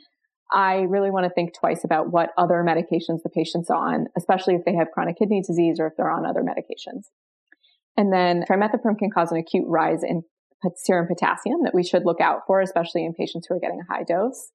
I 0.51 0.81
really 0.81 1.11
want 1.11 1.25
to 1.25 1.29
think 1.29 1.53
twice 1.53 1.83
about 1.83 2.11
what 2.11 2.31
other 2.37 2.63
medications 2.67 3.23
the 3.23 3.29
patient's 3.29 3.69
on, 3.69 4.07
especially 4.17 4.55
if 4.55 4.65
they 4.65 4.75
have 4.75 4.91
chronic 4.91 5.17
kidney 5.17 5.41
disease 5.41 5.79
or 5.79 5.87
if 5.87 5.93
they're 5.95 6.11
on 6.11 6.25
other 6.25 6.41
medications. 6.41 7.05
And 7.97 8.11
then 8.11 8.43
trimethoprim 8.49 8.97
can 8.97 9.11
cause 9.11 9.31
an 9.31 9.37
acute 9.37 9.65
rise 9.67 10.03
in 10.03 10.23
serum 10.75 11.07
potassium 11.07 11.63
that 11.63 11.73
we 11.73 11.83
should 11.83 12.05
look 12.05 12.21
out 12.21 12.41
for, 12.45 12.61
especially 12.61 13.05
in 13.05 13.13
patients 13.13 13.47
who 13.47 13.55
are 13.55 13.59
getting 13.59 13.81
a 13.81 13.93
high 13.93 14.03
dose. 14.03 14.51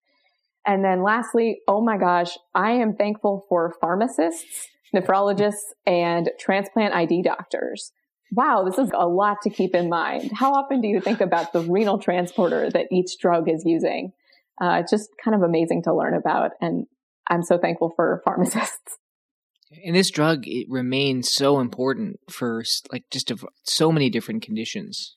And 0.67 0.85
then 0.85 1.03
lastly, 1.03 1.61
oh 1.69 1.81
my 1.81 1.97
gosh, 1.97 2.37
I 2.55 2.73
am 2.73 2.95
thankful 2.95 3.45
for 3.49 3.75
pharmacists, 3.81 4.69
nephrologists, 4.95 5.73
and 5.87 6.31
transplant 6.39 6.95
ID 6.95 7.23
doctors. 7.23 7.93
Wow, 8.33 8.65
this 8.65 8.79
is 8.79 8.91
a 8.93 9.07
lot 9.07 9.39
to 9.43 9.51
keep 9.51 9.75
in 9.75 9.89
mind. 9.89 10.33
How 10.35 10.53
often 10.53 10.81
do 10.81 10.89
you 10.89 11.01
think 11.01 11.21
about 11.21 11.53
the 11.53 11.61
renal 11.61 11.99
transporter 11.99 12.69
that 12.71 12.87
each 12.91 13.19
drug 13.19 13.49
is 13.49 13.65
using? 13.65 14.13
Uh, 14.61 14.83
just 14.89 15.09
kind 15.23 15.35
of 15.35 15.43
amazing 15.43 15.83
to 15.85 15.95
learn 15.95 16.15
about. 16.15 16.53
And 16.61 16.87
I'm 17.29 17.43
so 17.43 17.59
thankful 17.59 17.93
for 17.95 18.23
pharmacists. 18.25 18.99
And 19.85 19.97
this 19.97 20.11
drug 20.11 20.47
it 20.47 20.67
remains 20.71 21.31
so 21.31 21.59
important 21.59 22.21
for 22.31 22.63
like 22.93 23.05
just 23.11 23.31
a, 23.31 23.37
so 23.65 23.91
many 23.91 24.11
different 24.11 24.43
conditions. 24.43 25.17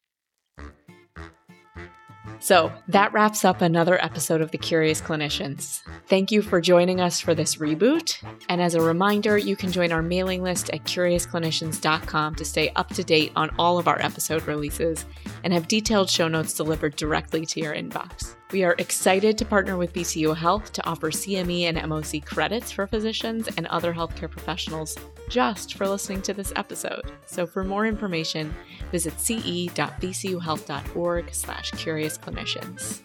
So 2.39 2.71
that 2.88 3.12
wraps 3.12 3.43
up 3.43 3.62
another 3.62 4.02
episode 4.04 4.39
of 4.39 4.52
The 4.52 4.58
Curious 4.58 5.02
Clinicians. 5.02 5.82
Thank 6.08 6.32
you 6.32 6.41
for 6.41 6.62
joining 6.62 7.02
us 7.02 7.19
for 7.19 7.36
this 7.36 7.58
reboot. 7.58 8.23
And 8.47 8.62
as 8.62 8.75
a 8.75 8.82
reminder, 8.82 9.38
you 9.38 9.58
can 9.58 9.71
join 9.71 9.91
our 9.91 10.02
mailing 10.02 10.41
list 10.41 10.69
at 10.69 10.86
curiousclinicians.com 10.86 12.36
to 12.36 12.45
stay 12.45 12.69
up 12.78 12.89
to 12.93 13.04
date 13.04 13.34
on 13.36 13.54
all 13.60 13.78
of 13.78 13.89
our 13.89 14.02
episode 14.02 14.47
releases 14.47 15.06
and 15.43 15.52
have 15.52 15.67
detailed 15.67 16.10
show 16.10 16.30
notes 16.30 16.54
delivered 16.54 16.95
directly 16.95 17.45
to 17.45 17.60
your 17.60 17.73
inbox. 17.73 18.36
We 18.51 18.63
are 18.63 18.73
excited 18.79 19.38
to 19.38 19.45
partner 19.45 19.77
with 19.77 19.93
VCU 19.93 20.35
Health 20.35 20.73
to 20.73 20.83
offer 20.88 21.12
CME 21.12 21.65
and 21.65 21.77
MOC 21.77 22.25
credits 22.25 22.71
for 22.71 22.88
physicians 22.88 23.47
and 23.57 23.67
other 23.67 23.93
healthcare 23.93 24.31
professionals 24.31 24.97
just 25.29 25.75
for 25.75 25.88
listening 25.88 26.23
to 26.23 26.33
this 26.33 26.51
episode. 26.55 27.12
So 27.27 27.45
for 27.45 27.63
more 27.63 27.85
information, 27.85 28.51
visit 28.91 29.19
ce.vcuhealth.org 29.19 31.31
slash 31.31 31.69
curious 31.71 32.17
clinicians. 32.17 33.01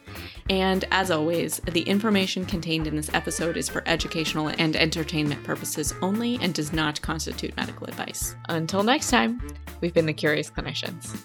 And 0.48 0.86
as 0.90 1.10
always, 1.10 1.60
the 1.72 1.82
information 1.82 2.46
contained 2.46 2.86
in 2.86 2.96
this 2.96 3.10
episode 3.12 3.58
is 3.58 3.68
for 3.68 3.82
educational 3.84 4.48
and 4.48 4.74
entertainment 4.76 5.44
purposes 5.44 5.92
only 6.00 6.38
and 6.40 6.54
does 6.54 6.72
not 6.72 7.02
constitute 7.02 7.54
medical 7.54 7.86
advice. 7.86 8.34
Until 8.48 8.82
next 8.82 9.10
time, 9.10 9.46
we've 9.82 9.92
been 9.92 10.06
the 10.06 10.14
Curious 10.14 10.50
Clinicians. 10.50 11.22